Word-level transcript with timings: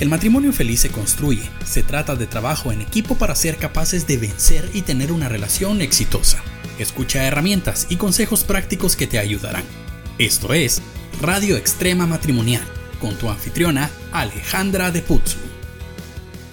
El 0.00 0.08
matrimonio 0.08 0.54
feliz 0.54 0.80
se 0.80 0.88
construye. 0.88 1.42
Se 1.66 1.82
trata 1.82 2.16
de 2.16 2.26
trabajo 2.26 2.72
en 2.72 2.80
equipo 2.80 3.16
para 3.16 3.34
ser 3.34 3.58
capaces 3.58 4.06
de 4.06 4.16
vencer 4.16 4.70
y 4.72 4.80
tener 4.80 5.12
una 5.12 5.28
relación 5.28 5.82
exitosa. 5.82 6.42
Escucha 6.78 7.26
herramientas 7.26 7.86
y 7.90 7.96
consejos 7.96 8.42
prácticos 8.42 8.96
que 8.96 9.06
te 9.06 9.18
ayudarán. 9.18 9.62
Esto 10.16 10.54
es 10.54 10.80
Radio 11.20 11.58
Extrema 11.58 12.06
Matrimonial 12.06 12.62
con 12.98 13.14
tu 13.16 13.28
anfitriona 13.28 13.90
Alejandra 14.10 14.90
de 14.90 15.02
Putzu. 15.02 15.36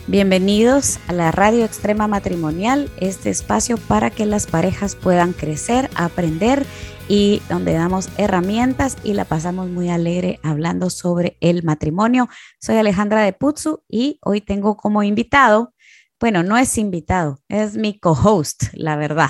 Bienvenidos 0.08 1.00
a 1.08 1.14
la 1.14 1.32
Radio 1.32 1.64
Extrema 1.64 2.08
Matrimonial, 2.08 2.90
este 2.98 3.30
espacio 3.30 3.78
para 3.78 4.10
que 4.10 4.26
las 4.26 4.46
parejas 4.46 4.96
puedan 4.96 5.32
crecer, 5.32 5.90
aprender 5.96 6.66
y 7.08 7.42
donde 7.50 7.74
damos 7.74 8.10
herramientas 8.18 8.98
y 9.04 9.14
la 9.14 9.26
pasamos 9.26 9.70
muy 9.70 9.90
alegre 9.90 10.40
hablando 10.44 10.90
sobre 10.90 11.38
el 11.40 11.64
matrimonio. 11.64 12.28
Soy 12.60 12.76
Alejandra 12.76 13.22
de 13.22 13.34
Putzu 13.34 13.84
y 13.88 14.20
hoy 14.22 14.42
tengo 14.42 14.76
como 14.76 15.04
invitado, 15.04 15.74
bueno, 16.20 16.44
no 16.44 16.58
es 16.58 16.78
invitado, 16.78 17.40
es 17.48 17.78
mi 17.78 18.00
co-host, 18.00 18.66
la 18.74 18.96
verdad, 18.96 19.30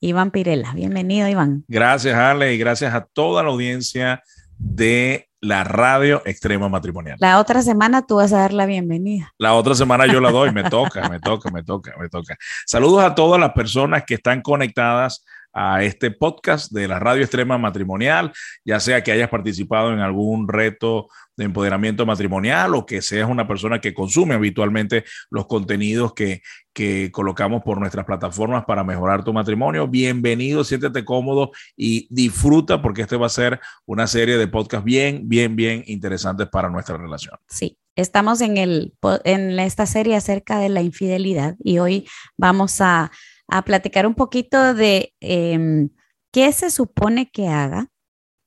Iván 0.00 0.30
Pirela. 0.30 0.72
Bienvenido, 0.74 1.28
Iván. 1.28 1.64
Gracias, 1.68 2.16
Ale, 2.16 2.54
y 2.54 2.58
gracias 2.58 2.94
a 2.94 3.04
toda 3.04 3.42
la 3.42 3.50
audiencia 3.50 4.22
de 4.58 5.28
la 5.40 5.64
radio 5.64 6.22
extrema 6.24 6.68
matrimonial. 6.68 7.16
La 7.20 7.38
otra 7.38 7.62
semana 7.62 8.06
tú 8.06 8.16
vas 8.16 8.32
a 8.32 8.38
dar 8.38 8.52
la 8.52 8.64
bienvenida. 8.64 9.32
La 9.38 9.54
otra 9.54 9.74
semana 9.74 10.06
yo 10.06 10.20
la 10.20 10.30
doy, 10.30 10.52
me 10.52 10.62
toca, 10.70 11.08
me 11.08 11.20
toca, 11.20 11.50
me 11.50 11.62
toca, 11.62 11.94
me 11.98 12.08
toca. 12.08 12.36
Saludos 12.64 13.02
a 13.04 13.14
todas 13.14 13.40
las 13.40 13.52
personas 13.52 14.04
que 14.06 14.14
están 14.14 14.40
conectadas 14.40 15.24
a 15.52 15.82
este 15.84 16.10
podcast 16.10 16.72
de 16.72 16.88
la 16.88 16.98
Radio 16.98 17.22
Extrema 17.22 17.58
Matrimonial, 17.58 18.32
ya 18.64 18.80
sea 18.80 19.02
que 19.02 19.12
hayas 19.12 19.28
participado 19.28 19.92
en 19.92 20.00
algún 20.00 20.48
reto 20.48 21.08
de 21.36 21.44
empoderamiento 21.44 22.04
matrimonial 22.06 22.74
o 22.74 22.86
que 22.86 23.02
seas 23.02 23.28
una 23.28 23.46
persona 23.46 23.80
que 23.80 23.94
consume 23.94 24.34
habitualmente 24.34 25.04
los 25.30 25.46
contenidos 25.46 26.14
que, 26.14 26.42
que 26.72 27.10
colocamos 27.10 27.62
por 27.62 27.78
nuestras 27.78 28.04
plataformas 28.04 28.64
para 28.64 28.84
mejorar 28.84 29.24
tu 29.24 29.32
matrimonio. 29.32 29.88
Bienvenido, 29.88 30.64
siéntete 30.64 31.04
cómodo 31.04 31.52
y 31.76 32.06
disfruta 32.10 32.82
porque 32.82 33.02
este 33.02 33.16
va 33.16 33.26
a 33.26 33.30
ser 33.30 33.60
una 33.86 34.06
serie 34.06 34.36
de 34.36 34.48
podcasts 34.48 34.84
bien, 34.84 35.28
bien, 35.28 35.56
bien 35.56 35.84
interesantes 35.86 36.48
para 36.48 36.68
nuestra 36.68 36.96
relación. 36.96 37.36
Sí, 37.48 37.78
estamos 37.96 38.40
en, 38.40 38.56
el, 38.56 38.94
en 39.24 39.58
esta 39.58 39.86
serie 39.86 40.16
acerca 40.16 40.58
de 40.58 40.68
la 40.68 40.82
infidelidad 40.82 41.56
y 41.62 41.78
hoy 41.78 42.08
vamos 42.36 42.80
a 42.80 43.10
a 43.48 43.62
platicar 43.62 44.06
un 44.06 44.14
poquito 44.14 44.74
de 44.74 45.14
em, 45.20 45.90
qué 46.32 46.52
se 46.52 46.70
supone 46.70 47.30
que 47.30 47.48
haga 47.48 47.88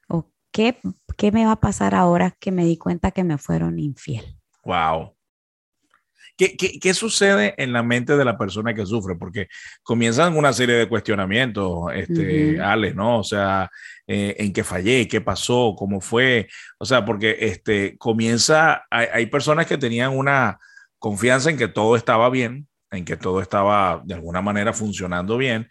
o 0.07 0.31
qué, 0.51 0.79
qué 1.17 1.31
me 1.31 1.45
va 1.45 1.53
a 1.53 1.59
pasar 1.59 1.95
ahora 1.95 2.35
que 2.39 2.51
me 2.51 2.65
di 2.65 2.77
cuenta 2.77 3.11
que 3.11 3.23
me 3.23 3.37
fueron 3.37 3.79
infiel. 3.79 4.37
Wow. 4.63 5.15
¿Qué, 6.37 6.57
qué, 6.57 6.79
qué 6.79 6.93
sucede 6.93 7.53
en 7.57 7.71
la 7.71 7.81
mente 7.81 8.17
de 8.17 8.25
la 8.25 8.37
persona 8.37 8.73
que 8.73 8.85
sufre? 8.85 9.15
Porque 9.15 9.47
comienzan 9.83 10.35
una 10.35 10.51
serie 10.51 10.75
de 10.75 10.89
cuestionamientos, 10.89 11.93
este, 11.93 12.59
Ale, 12.59 12.93
¿no? 12.93 13.19
O 13.19 13.23
sea, 13.23 13.69
eh, 14.05 14.35
en 14.39 14.51
qué 14.51 14.65
fallé, 14.65 15.07
qué 15.07 15.21
pasó, 15.21 15.75
cómo 15.77 16.01
fue. 16.01 16.49
O 16.77 16.83
sea, 16.83 17.05
porque 17.05 17.37
este, 17.39 17.97
comienza, 17.97 18.83
hay, 18.89 19.07
hay 19.13 19.25
personas 19.27 19.65
que 19.65 19.77
tenían 19.77 20.17
una 20.17 20.59
confianza 20.99 21.49
en 21.49 21.57
que 21.57 21.69
todo 21.69 21.95
estaba 21.95 22.29
bien, 22.29 22.67
en 22.91 23.05
que 23.05 23.17
todo 23.17 23.41
estaba 23.41 24.01
de 24.05 24.13
alguna 24.13 24.41
manera 24.41 24.73
funcionando 24.73 25.37
bien, 25.37 25.67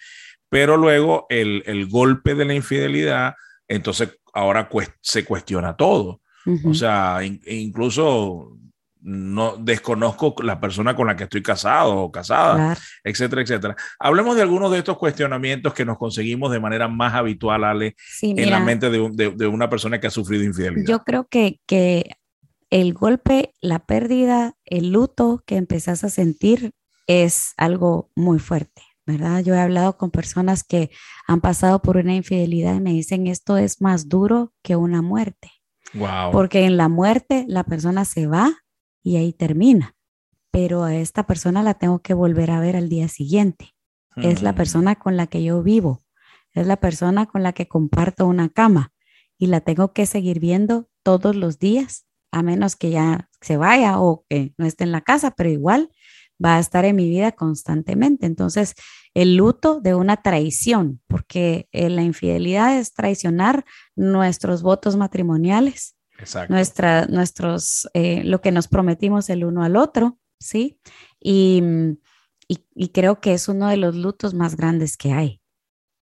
pero 0.49 0.77
luego 0.77 1.27
el, 1.29 1.63
el 1.67 1.89
golpe 1.89 2.35
de 2.35 2.45
la 2.45 2.55
infidelidad, 2.55 3.35
entonces 3.69 4.19
ahora 4.33 4.69
se 5.01 5.25
cuestiona 5.25 5.77
todo. 5.77 6.21
O 6.67 6.75
sea, 6.75 7.21
incluso 7.23 8.59
no 9.01 9.57
desconozco 9.57 10.35
la 10.43 10.61
persona 10.61 10.95
con 10.97 11.07
la 11.07 11.17
que 11.17 11.25
estoy 11.25 11.43
casado 11.43 11.97
o 11.97 12.13
casada, 12.13 12.77
etcétera, 13.03 13.43
etcétera. 13.43 13.77
Hablemos 13.99 14.37
de 14.37 14.43
algunos 14.43 14.71
de 14.71 14.79
estos 14.79 14.99
cuestionamientos 14.99 15.73
que 15.75 15.85
nos 15.85 15.99
conseguimos 15.99 16.51
de 16.51 16.61
manera 16.61 16.89
más 16.89 17.15
habitual, 17.15 17.65
Ale, 17.65 17.97
en 18.23 18.51
la 18.51 18.61
mente 18.61 18.91
de, 18.91 19.11
de, 19.13 19.31
de, 19.31 19.47
una 19.47 19.71
persona 19.71 20.01
que 20.01 20.07
ha 20.07 20.11
sufrido 20.11 20.45
infidelidad. 20.45 20.87
Yo 20.87 21.01
creo 21.01 21.29
que, 21.29 21.61
que 21.67 22.11
el 22.71 22.95
golpe, 22.95 23.53
la 23.61 23.81
pérdida, 23.81 24.55
el 24.65 24.91
luto 24.93 25.43
que 25.47 25.57
empezás 25.57 26.05
a 26.05 26.09
sentir 26.09 26.73
es 27.07 27.55
algo 27.57 28.11
muy 28.15 28.39
fuerte, 28.39 28.83
¿verdad? 29.07 29.43
Yo 29.43 29.55
he 29.55 29.61
hablado 29.61 29.97
con 29.97 30.11
personas 30.11 30.65
que 30.65 30.91
han 31.27 31.41
pasado 31.41 31.83
por 31.83 31.97
una 31.97 32.15
infidelidad 32.15 32.75
y 32.75 32.81
me 32.81 32.93
dicen 32.93 33.27
esto 33.27 33.57
es 33.57 33.81
más 33.81 34.09
duro 34.09 34.53
que 34.63 34.77
una 34.77 35.03
muerte. 35.03 35.51
Wow. 35.95 36.33
Porque 36.33 36.65
en 36.65 36.77
la 36.77 36.89
muerte 36.89 37.45
la 37.49 37.65
persona 37.65 38.05
se 38.05 38.27
va 38.27 38.53
y 39.03 39.17
ahí 39.17 39.33
termina, 39.33 39.95
pero 40.51 40.83
a 40.85 40.95
esta 40.95 41.27
persona 41.27 41.63
la 41.63 41.75
tengo 41.75 42.01
que 42.01 42.15
volver 42.15 42.51
a 42.51 42.61
ver 42.61 42.77
al 42.77 42.89
día 42.89 43.09
siguiente. 43.09 43.75
Es 44.17 44.43
la 44.43 44.53
mm. 44.53 44.57
persona 44.57 44.95
con 44.95 45.17
la 45.17 45.27
que 45.27 45.43
yo 45.43 45.63
vivo, 45.63 46.01
es 46.53 46.67
la 46.67 46.77
persona 46.77 47.27
con 47.27 47.43
la 47.43 47.53
que 47.53 47.69
comparto 47.69 48.27
una 48.27 48.49
cama 48.49 48.93
y 49.39 49.49
la 49.49 49.61
tengo 49.61 49.93
que 49.93 50.07
seguir 50.07 50.41
viendo 50.41 50.89
todos 51.03 51.37
los 51.37 51.59
días, 51.59 52.07
a 52.31 52.43
menos 52.43 52.77
que 52.77 52.91
ya 52.91 53.29
se 53.41 53.57
vaya 53.57 54.01
o 54.01 54.25
que 54.29 54.55
no 54.57 54.67
esté 54.67 54.85
en 54.85 54.93
la 54.93 55.01
casa, 55.01 55.33
pero 55.33 55.51
igual 55.51 55.91
va 56.43 56.57
a 56.57 56.61
estar 56.61 56.85
en 56.85 56.97
mi 56.97 57.09
vida 57.09 57.33
constantemente. 57.33 58.27
Entonces, 58.27 58.75
el 59.15 59.37
luto 59.37 59.81
de 59.81 59.95
una 59.95 60.23
traición, 60.23 61.01
porque 61.07 61.69
eh, 61.73 61.89
la 61.91 62.03
infidelidad 62.03 62.79
es 62.79 62.93
traicionar 62.93 63.65
nuestros 63.95 64.63
votos 64.63 64.97
matrimoniales, 64.97 65.97
Nuestra, 66.49 67.07
nuestros, 67.07 67.89
eh, 67.93 68.23
lo 68.25 68.41
que 68.41 68.53
nos 68.53 68.69
prometimos 68.69 69.29
el 69.31 69.45
uno 69.45 69.65
al 69.65 69.77
otro, 69.77 70.19
¿sí? 70.39 70.79
Y, 71.21 71.63
y 72.49 72.89
creo 72.89 73.21
que 73.21 73.35
es 73.35 73.49
uno 73.49 73.69
de 73.69 73.77
los 73.77 73.97
lutos 73.97 74.33
más 74.33 74.57
grandes 74.57 74.97
que 74.97 75.13
hay. 75.13 75.41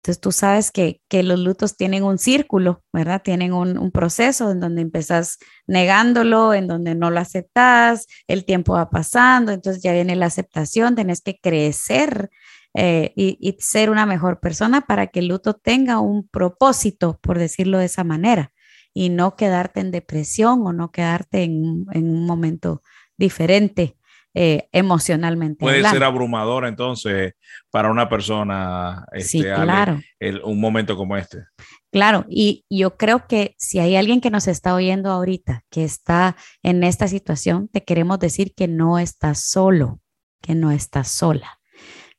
Entonces 0.05 0.21
tú 0.21 0.31
sabes 0.31 0.69
que, 0.69 1.01
los 1.23 1.39
lutos 1.39 1.77
tienen 1.77 2.03
un 2.03 2.19
círculo, 2.19 2.83
¿verdad? 2.93 3.23
Tienen 3.23 3.53
un, 3.53 3.89
proceso 3.89 4.51
en 4.51 4.59
donde 4.59 4.83
empezás 4.83 5.39
negándolo, 5.65 6.53
en 6.53 6.67
donde 6.67 6.93
no 6.93 7.09
lo 7.09 7.19
aceptas, 7.19 8.05
el 8.27 8.45
tiempo 8.45 8.73
va 8.73 8.91
pasando, 8.91 9.51
entonces 9.51 9.81
ya 9.81 9.93
viene 9.93 10.15
la 10.15 10.27
aceptación, 10.27 10.93
tenés 10.93 11.21
que 11.21 11.39
crecer 11.39 12.29
eh, 12.75 13.13
y, 13.15 13.57
ser 13.59 13.89
una 13.89 14.05
mejor 14.05 14.39
persona 14.39 14.81
para 14.81 15.07
que 15.07 15.21
el 15.21 15.29
luto 15.29 15.55
tenga 15.55 15.97
un 15.99 16.27
propósito, 16.27 17.17
por 17.19 17.39
decirlo 17.39 17.79
de 17.79 17.85
esa 17.85 18.03
manera, 18.03 18.51
y 18.93 19.09
no 19.09 19.35
quedarte 19.35 19.79
en 19.79 19.89
depresión 19.89 20.67
o 20.67 20.71
no 20.71 20.91
quedarte 20.91 21.41
en, 21.41 21.87
en 21.93 22.09
un 22.11 22.27
momento 22.27 22.83
diferente 23.17 23.97
eh, 24.37 24.67
emocionalmente. 24.73 25.59
Puede 25.59 25.81
ser 25.89 26.03
abrumador 26.03 26.65
entonces 26.65 27.35
para 27.71 27.89
una 27.89 28.09
persona 28.09 29.05
este, 29.13 29.43
claro. 29.43 30.01
un 30.43 30.59
momento 30.59 30.97
como 30.97 31.15
este. 31.15 31.45
Claro, 31.89 32.25
y 32.29 32.65
yo 32.69 32.97
creo 32.97 33.27
que 33.27 33.55
si 33.57 33.79
hay 33.79 33.95
alguien 33.95 34.19
que 34.19 34.29
nos 34.29 34.49
está 34.49 34.75
oyendo 34.75 35.09
ahorita, 35.09 35.63
que 35.69 35.85
está 35.85 36.35
en 36.61 36.83
esta 36.83 37.07
situación, 37.07 37.69
te 37.69 37.85
queremos 37.85 38.19
decir 38.19 38.53
que 38.53 38.67
no 38.67 38.99
estás 38.99 39.49
solo, 39.49 40.01
que 40.41 40.53
no 40.53 40.71
estás 40.71 41.07
sola. 41.07 41.61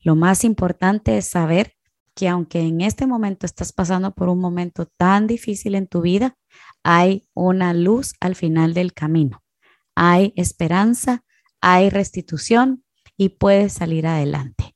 Lo 0.01 0.17
más 0.17 0.43
importante 0.45 1.19
es 1.19 1.29
saber 1.29 1.75
que 2.15 2.29
aunque 2.29 2.61
en 2.61 2.81
este 2.81 3.07
momento 3.07 3.45
estás 3.45 3.75
pasando 3.75 4.15
por 4.15 4.31
un 4.31 4.41
momento 4.41 4.87
tan 4.87 5.27
difícil 5.27 5.75
en 5.75 5.87
tu 5.87 6.01
vida, 6.01 6.39
hay 6.83 7.29
una 7.35 7.75
luz 7.75 8.15
al 8.21 8.37
final 8.37 8.73
del 8.73 8.95
camino. 8.95 9.43
Hay 9.95 10.33
esperanza, 10.35 11.26
hay 11.61 11.91
restitución 11.91 12.85
y 13.17 13.31
puedes 13.31 13.73
salir 13.73 14.07
adelante. 14.07 14.75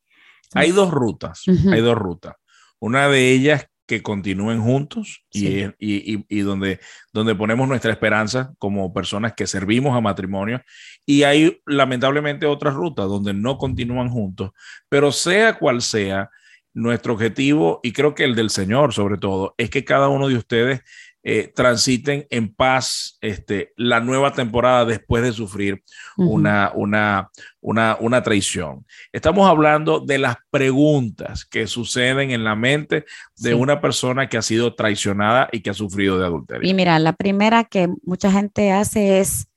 Hay 0.55 0.73
dos 0.73 0.91
rutas, 0.91 1.43
hay 1.47 1.81
dos 1.81 1.97
rutas. 1.97 2.35
Una 2.81 3.09
de 3.09 3.31
ellas 3.31 3.67
que 3.87 4.03
continúen 4.03 4.63
juntos 4.63 5.25
y, 5.33 5.65
y, 5.79 6.41
donde, 6.43 6.79
donde 7.13 7.35
ponemos 7.35 7.67
nuestra 7.69 7.91
esperanza 7.91 8.53
como 8.59 8.93
personas 8.93 9.33
que 9.33 9.49
servimos 9.49 9.97
a 9.97 10.01
matrimonio. 10.01 10.63
Y 11.05 11.25
hay 11.25 11.61
lamentablemente 11.67 12.47
otras 12.47 12.75
rutas 12.75 13.09
donde 13.09 13.35
no 13.35 13.59
continúan 13.59 14.09
juntos, 14.09 14.51
pero 14.89 15.11
sea 15.11 15.59
cual 15.59 15.83
sea, 15.83 16.31
nuestro 16.73 17.15
objetivo, 17.15 17.81
y 17.83 17.93
creo 17.93 18.15
que 18.15 18.23
el 18.23 18.37
del 18.37 18.51
Señor 18.51 18.95
sobre 18.95 19.19
todo, 19.19 19.57
es 19.59 19.71
que 19.71 19.85
cada 19.85 20.09
uno 20.09 20.29
de 20.29 20.37
ustedes 20.37 20.83
eh, 21.23 21.53
transiten 21.55 22.27
en 22.31 22.55
paz 22.55 23.19
este, 23.21 23.73
la 23.77 24.01
nueva 24.01 24.33
temporada 24.33 24.85
después 24.87 25.23
de 25.23 25.33
sufrir 25.33 25.83
una, 26.17 26.73
una, 26.75 27.31
una, 27.61 27.99
una, 28.01 28.23
traición. 28.23 28.87
Estamos 29.13 29.49
hablando 29.49 30.01
de 30.01 30.19
las 30.19 30.37
preguntas 30.51 31.45
que 31.45 31.67
suceden 31.67 32.31
en 32.31 32.43
la 32.43 32.57
mente 32.57 33.05
de 33.37 33.55
una 33.55 33.81
persona 33.81 34.29
que 34.29 34.39
ha 34.39 34.43
sido 34.43 34.75
traicionada 34.75 35.49
y 35.53 35.61
que 35.61 35.71
ha 35.71 35.75
sufrido 35.75 36.19
de 36.19 36.25
adulterio. 36.25 36.69
Y 36.69 36.73
mira, 36.73 36.99
la 36.99 37.13
primera 37.13 37.65
que 37.65 37.89
mucha 38.03 38.33
gente 38.33 38.73
hace 38.73 39.21
es, 39.21 39.49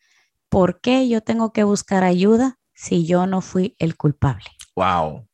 ¿por 0.49 0.81
qué 0.81 1.07
yo 1.07 1.21
tengo 1.21 1.53
que 1.53 1.63
buscar 1.63 2.03
ayuda 2.03 2.57
si 2.73 3.05
yo 3.05 3.25
no 3.25 3.39
fui 3.39 3.75
el 3.79 3.95
culpable? 3.95 4.45
Wow 4.75 5.27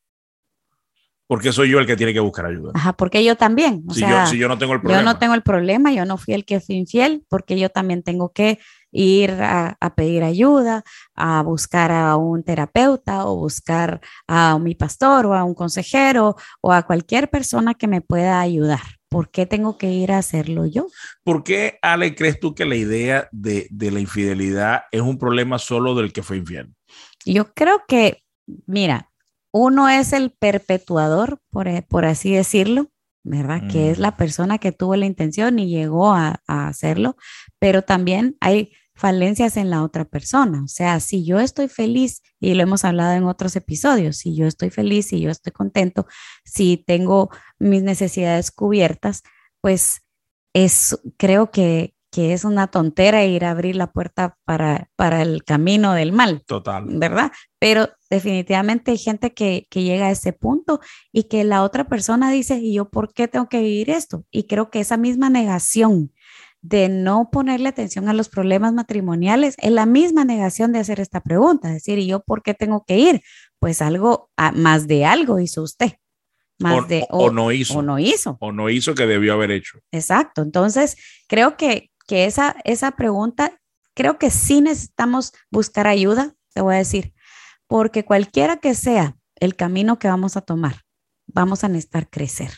porque 1.30 1.54
soy 1.54 1.70
yo 1.70 1.78
el 1.78 1.86
que 1.86 1.96
tiene 1.96 2.12
que 2.12 2.20
buscar 2.20 2.48
ayuda. 2.48 2.72
Ajá, 2.74 2.94
porque 2.94 3.24
yo 3.24 3.36
también. 3.36 3.84
si, 3.94 4.02
yo, 4.02 4.26
si, 4.26 4.40
yo, 4.40 4.48
no 4.48 4.58
tengo 4.58 4.74
el 4.74 4.82
problema. 4.82 5.00
Yo 5.00 5.06
no 5.06 5.20
tengo 5.20 5.36
el 5.36 5.44
problema, 5.44 5.94
yo 5.94 6.04
no 6.04 6.18
fui 6.18 6.34
el 6.34 6.44
que 6.44 6.60
fui 6.60 6.76
infiel, 6.76 7.24
porque 7.30 7.60
yo 7.60 7.70
también 7.70 8.02
tengo 8.02 8.34
que 8.34 8.58
ir 8.92 9.34
a, 9.40 9.78
pedir 9.96 10.24
ayuda, 10.24 10.84
a 11.14 11.44
buscar 11.44 11.92
a 11.92 12.16
un 12.16 12.42
terapeuta 12.42 13.28
o 13.28 13.36
buscar 13.36 14.02
a 14.28 14.58
mi 14.58 14.74
pastor 14.74 15.28
o 15.28 15.36
a 15.36 15.44
un 15.44 15.54
consejero 15.54 16.36
o 16.62 16.74
a 16.74 16.82
cualquier 16.82 17.30
persona 17.30 17.76
que 17.76 17.88
me 17.88 18.02
pueda 18.02 18.42
ayudar. 18.42 18.82
¿Por 19.08 19.30
qué 19.30 19.46
tengo 19.46 19.78
que 19.78 19.92
ir 19.92 20.12
a 20.12 20.18
hacerlo 20.18 20.66
yo? 20.66 20.88
¿Por 21.24 21.44
qué, 21.44 21.78
Ale, 21.84 22.16
crees 22.16 22.40
tú 22.40 22.56
que 22.56 22.66
la 22.66 22.76
idea 22.76 23.30
de, 23.32 23.68
la 23.70 24.00
infidelidad 24.00 24.86
es 24.92 25.02
un 25.02 25.20
problema 25.20 25.60
solo 25.60 25.94
del 25.94 26.12
que 26.12 26.24
fue 26.24 26.38
infiel? 26.38 26.74
Yo 27.24 27.54
creo 27.54 27.84
que, 27.88 28.24
mira, 28.66 29.09
uno 29.52 29.90
es 29.90 30.14
el 30.14 30.32
perpetuador, 30.32 31.42
por, 31.50 31.68
por 31.88 32.06
así 32.06 32.32
decirlo, 32.32 32.92
¿verdad? 33.24 33.68
Que 33.70 33.92
es 33.92 34.00
mm. 34.00 34.02
la 34.02 34.18
persona 34.18 34.58
que 34.58 34.72
tuvo 34.72 34.96
la 34.96 35.06
intención 35.06 35.60
y 35.60 35.70
llegó 35.70 36.12
a, 36.12 36.42
a 36.48 36.68
hacerlo, 36.68 37.18
pero 37.60 37.82
también 37.82 38.38
hay 38.40 38.72
falencias 39.00 39.56
en 39.56 39.70
la 39.70 39.84
otra 39.84 40.06
persona. 40.06 40.62
O 40.64 40.68
sea, 40.68 41.00
si 41.00 41.26
yo 41.26 41.40
estoy 41.40 41.70
feliz, 41.70 42.22
y 42.40 42.54
lo 42.54 42.64
hemos 42.64 42.84
hablado 42.84 43.14
en 43.14 43.24
otros 43.24 43.56
episodios, 43.56 44.18
si 44.18 44.36
yo 44.36 44.46
estoy 44.46 44.70
feliz, 44.70 45.08
si 45.08 45.22
yo 45.22 45.32
estoy 45.32 45.54
contento, 45.54 46.06
si 46.44 46.78
tengo 46.86 47.30
mis 47.58 47.82
necesidades 47.82 48.52
cubiertas, 48.52 49.24
pues 49.62 50.02
es, 50.54 51.00
creo 51.18 51.50
que, 51.50 51.96
que 52.12 52.34
es 52.34 52.44
una 52.44 52.68
tontera 52.68 53.26
ir 53.26 53.46
a 53.46 53.52
abrir 53.52 53.76
la 53.76 53.92
puerta 53.92 54.38
para, 54.46 54.90
para 54.96 55.22
el 55.22 55.44
camino 55.44 55.94
del 55.94 56.12
mal. 56.12 56.44
Total. 56.46 56.86
¿Verdad? 56.88 57.32
Pero 57.60 57.90
definitivamente 58.10 58.92
hay 58.92 58.98
gente 58.98 59.34
que, 59.34 59.68
que 59.70 59.84
llega 59.84 60.08
a 60.08 60.12
ese 60.12 60.34
punto 60.34 60.80
y 61.12 61.24
que 61.24 61.44
la 61.44 61.64
otra 61.64 61.88
persona 61.88 62.32
dice, 62.32 62.58
¿y 62.58 62.74
yo 62.74 62.90
por 62.90 63.14
qué 63.14 63.28
tengo 63.28 63.48
que 63.48 63.62
vivir 63.62 63.90
esto? 63.90 64.26
Y 64.32 64.44
creo 64.44 64.70
que 64.70 64.80
esa 64.80 64.98
misma 64.98 65.30
negación 65.30 66.12
de 66.62 66.90
no 66.90 67.30
ponerle 67.32 67.70
atención 67.70 68.10
a 68.10 68.14
los 68.14 68.30
problemas 68.30 68.74
matrimoniales 68.74 69.56
es 69.60 69.72
la 69.72 69.86
misma 69.86 70.26
negación 70.26 70.72
de 70.72 70.80
hacer 70.80 71.00
esta 71.00 71.22
pregunta, 71.22 71.70
decir, 71.70 72.00
¿y 72.00 72.08
yo 72.08 72.22
por 72.22 72.44
qué 72.44 72.54
tengo 72.54 72.84
que 72.86 72.98
ir? 72.98 73.22
Pues 73.60 73.82
algo, 73.82 74.30
ah, 74.36 74.52
más 74.52 74.88
de 74.88 75.06
algo 75.06 75.40
hizo 75.40 75.64
usted. 75.64 75.94
Más 76.60 76.84
o, 76.84 76.86
de, 76.86 77.06
o, 77.10 77.32
no 77.32 77.54
hizo. 77.54 77.80
O 77.80 77.82
no 77.82 78.00
hizo. 78.00 78.38
O 78.42 78.52
no 78.52 78.70
hizo 78.70 78.94
que 78.94 79.06
debió 79.06 79.34
haber 79.34 79.52
hecho. 79.52 79.80
Exacto. 79.92 80.42
Entonces, 80.42 80.98
creo 81.28 81.56
que, 81.56 81.92
que 82.10 82.26
esa, 82.26 82.56
esa 82.64 82.90
pregunta, 82.94 83.62
creo 83.94 84.18
que 84.18 84.32
sí 84.32 84.62
necesitamos 84.62 85.32
buscar 85.52 85.86
ayuda, 85.86 86.34
te 86.56 86.62
voy 86.62 86.74
a 86.74 86.80
decir, 86.80 87.14
porque 87.68 88.04
cualquiera 88.04 88.58
que 88.58 88.74
sea 88.74 89.16
el 89.36 89.56
camino 89.56 90.00
que 90.00 90.08
vamos 90.08 90.36
a 90.36 90.42
tomar, 90.42 90.82
vamos 91.28 91.64
a 91.64 91.68
necesitar 91.68 92.10
crecer. 92.10 92.52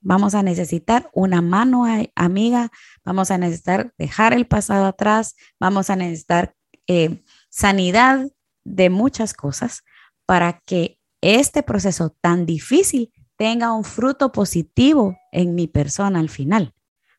Vamos 0.00 0.34
a 0.34 0.42
necesitar 0.42 1.10
una 1.12 1.42
mano 1.42 1.84
amiga, 2.14 2.70
vamos 3.04 3.30
a 3.30 3.36
necesitar 3.36 3.92
dejar 3.98 4.32
el 4.32 4.46
pasado 4.46 4.86
atrás, 4.86 5.36
vamos 5.60 5.90
a 5.90 5.96
necesitar 5.96 6.54
eh, 6.86 7.22
sanidad 7.50 8.26
de 8.64 8.88
muchas 8.88 9.34
cosas 9.34 9.82
para 10.24 10.60
que 10.64 10.98
este 11.20 11.62
proceso 11.62 12.16
tan 12.22 12.46
difícil 12.46 13.12
tenga 13.36 13.74
un 13.74 13.84
fruto 13.84 14.32
positivo 14.32 15.18
en 15.30 15.54
mi 15.54 15.66
persona 15.66 16.20
al 16.20 16.30
final. 16.30 16.72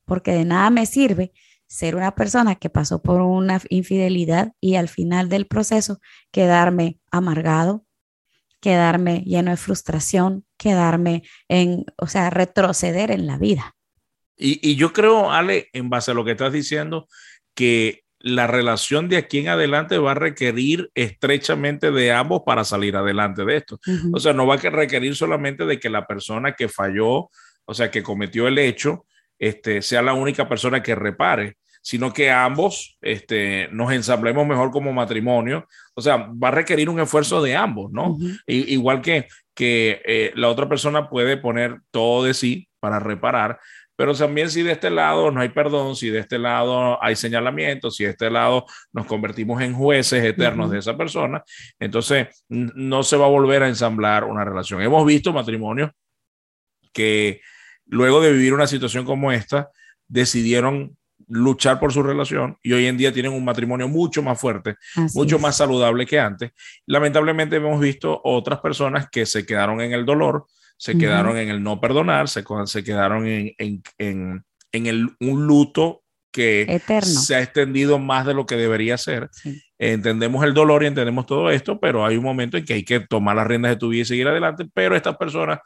Porque 0.04 0.32
de 0.32 0.46
nada 0.46 0.72
me 0.72 0.88
sirve 0.88 1.32
ser 1.74 1.96
una 1.96 2.14
persona 2.14 2.54
que 2.54 2.70
pasó 2.70 3.02
por 3.02 3.22
una 3.22 3.60
infidelidad 3.70 4.54
y 4.62 4.76
al 4.76 4.90
final 4.90 5.28
del 5.28 5.48
proceso 5.48 6.00
quedarme 6.32 7.00
amargado, 7.10 7.84
quedarme 8.62 9.24
lleno 9.26 9.50
de 9.50 9.58
frustración, 9.58 10.46
quedarme 10.56 11.24
en, 11.48 11.84
o 11.98 12.06
sea, 12.06 12.30
retroceder 12.30 13.10
en 13.10 13.26
la 13.26 13.40
vida. 13.40 13.76
Y, 14.38 14.76
yo 14.76 14.94
creo, 14.94 15.32
Ale, 15.32 15.70
en 15.74 15.90
base 15.90 16.12
a 16.12 16.14
lo 16.14 16.24
que 16.24 16.32
estás 16.34 16.54
diciendo, 16.54 17.08
que 17.56 18.04
la 18.20 18.46
relación 18.46 19.10
de 19.10 19.18
aquí 19.18 19.40
en 19.40 19.48
adelante 19.48 19.98
va 19.98 20.12
a 20.12 20.16
requerir 20.16 20.92
estrechamente 20.94 21.90
de 21.90 22.12
ambos 22.12 22.44
para 22.46 22.66
salir 22.66 22.96
adelante 22.96 23.46
de 23.46 23.58
esto. 23.58 23.80
O 24.14 24.20
sea, 24.20 24.34
no 24.34 24.46
va 24.46 24.56
a 24.56 24.58
requerir 24.58 25.16
solamente 25.16 25.66
de 25.66 25.80
que 25.80 25.90
la 25.90 26.06
persona 26.06 26.54
que 26.54 26.70
falló, 26.70 27.32
o 27.66 27.74
sea, 27.74 27.90
que 27.90 28.04
cometió 28.04 28.48
el 28.48 28.60
hecho, 28.60 29.08
este, 29.40 29.82
sea 29.82 30.04
la 30.04 30.14
única 30.14 30.48
persona 30.48 30.84
que 30.84 30.94
repare, 30.94 31.58
sino 31.84 32.14
que 32.14 32.32
ambos 32.32 32.98
este, 33.02 33.68
nos 33.72 33.92
ensamblemos 33.92 34.48
mejor 34.48 34.72
como 34.72 34.94
matrimonio. 34.94 35.68
O 35.94 36.02
sea, 36.02 36.30
va 36.32 36.48
a 36.48 36.52
requerir 36.52 36.90
un 36.90 37.02
esfuerzo 37.02 37.42
de 37.42 37.56
ambos, 37.56 37.92
¿no? 37.92 38.18
igual 38.48 39.02
que, 39.02 39.28
que 39.54 40.02
eh, 40.06 40.32
la 40.36 40.48
otra 40.48 40.68
persona 40.68 41.10
puede 41.10 41.38
poner 41.38 41.82
todo 41.92 42.24
de 42.24 42.34
sí 42.34 42.70
para 42.80 43.00
reparar, 43.00 43.60
pero 43.96 44.16
también 44.16 44.50
si 44.50 44.64
de 44.64 44.72
este 44.72 44.90
lado 44.90 45.30
no 45.30 45.42
hay 45.42 45.50
perdón, 45.50 45.96
si 45.96 46.10
de 46.10 46.20
este 46.20 46.40
lado 46.40 47.02
hay 47.04 47.16
señalamiento, 47.16 47.92
si 47.92 48.06
de 48.06 48.12
este 48.12 48.30
lado 48.30 48.66
nos 48.92 49.06
convertimos 49.06 49.62
en 49.62 49.74
jueces 49.74 50.24
eternos 50.24 50.72
de 50.72 50.80
esa 50.80 50.98
persona, 50.98 51.44
entonces 51.80 52.44
no 52.50 53.04
se 53.04 53.18
va 53.18 53.26
a 53.26 53.30
volver 53.30 53.62
a 53.62 53.68
ensamblar 53.68 54.24
una 54.24 54.44
relación. 54.44 54.82
Hemos 54.82 55.06
visto 55.06 55.32
matrimonios 55.32 55.92
que 56.92 57.42
luego 57.86 58.22
de 58.22 58.32
vivir 58.32 58.54
una 58.54 58.68
situación 58.68 59.06
como 59.06 59.32
esta, 59.32 59.70
decidieron 60.08 60.98
luchar 61.34 61.80
por 61.80 61.92
su 61.92 62.04
relación 62.04 62.58
y 62.62 62.74
hoy 62.74 62.86
en 62.86 62.98
día 62.98 63.12
tienen 63.12 63.34
un 63.34 63.44
matrimonio 63.44 63.88
mucho 63.88 64.22
más 64.22 64.40
fuerte, 64.40 64.76
mucho 65.14 65.40
más 65.40 65.58
saludable 65.58 66.06
que 66.06 66.20
antes. 66.20 66.52
Lamentablemente 66.86 67.56
hemos 67.56 67.80
visto 67.80 68.22
otras 68.24 68.60
personas 68.60 69.10
que 69.10 69.26
se 69.26 69.46
quedaron 69.46 69.82
en 69.82 69.94
el 69.94 70.06
dolor, 70.06 70.46
se 70.78 70.98
quedaron 70.98 71.38
en 71.38 71.50
el 71.50 71.64
no 71.64 71.80
perdonar, 71.80 72.30
se, 72.30 72.44
se 72.66 72.84
quedaron 72.84 73.26
en, 73.26 73.54
en, 73.58 74.44
en, 74.72 74.86
el, 74.86 75.10
un 75.20 75.48
luto 75.48 76.04
que 76.32 76.82
se 77.02 77.36
ha 77.36 77.42
extendido 77.42 78.00
más 78.00 78.26
de 78.26 78.34
lo 78.34 78.46
que 78.46 78.56
debería 78.56 78.98
ser. 78.98 79.30
Entendemos 79.80 80.44
el 80.44 80.54
dolor 80.54 80.84
y 80.84 80.88
entendemos 80.88 81.26
todo 81.26 81.50
esto, 81.52 81.80
pero 81.80 82.06
hay 82.06 82.18
un 82.18 82.24
momento 82.24 82.58
en 82.58 82.66
que 82.66 82.74
hay 82.74 82.84
que 82.84 83.00
tomar 83.00 83.36
las 83.36 83.48
riendas 83.48 83.72
de 83.72 83.78
tu 83.78 83.90
vida 83.90 84.02
y 84.02 84.06
seguir 84.06 84.28
adelante, 84.28 84.66
pero 84.74 84.96
estas 84.96 85.18
personas 85.18 85.60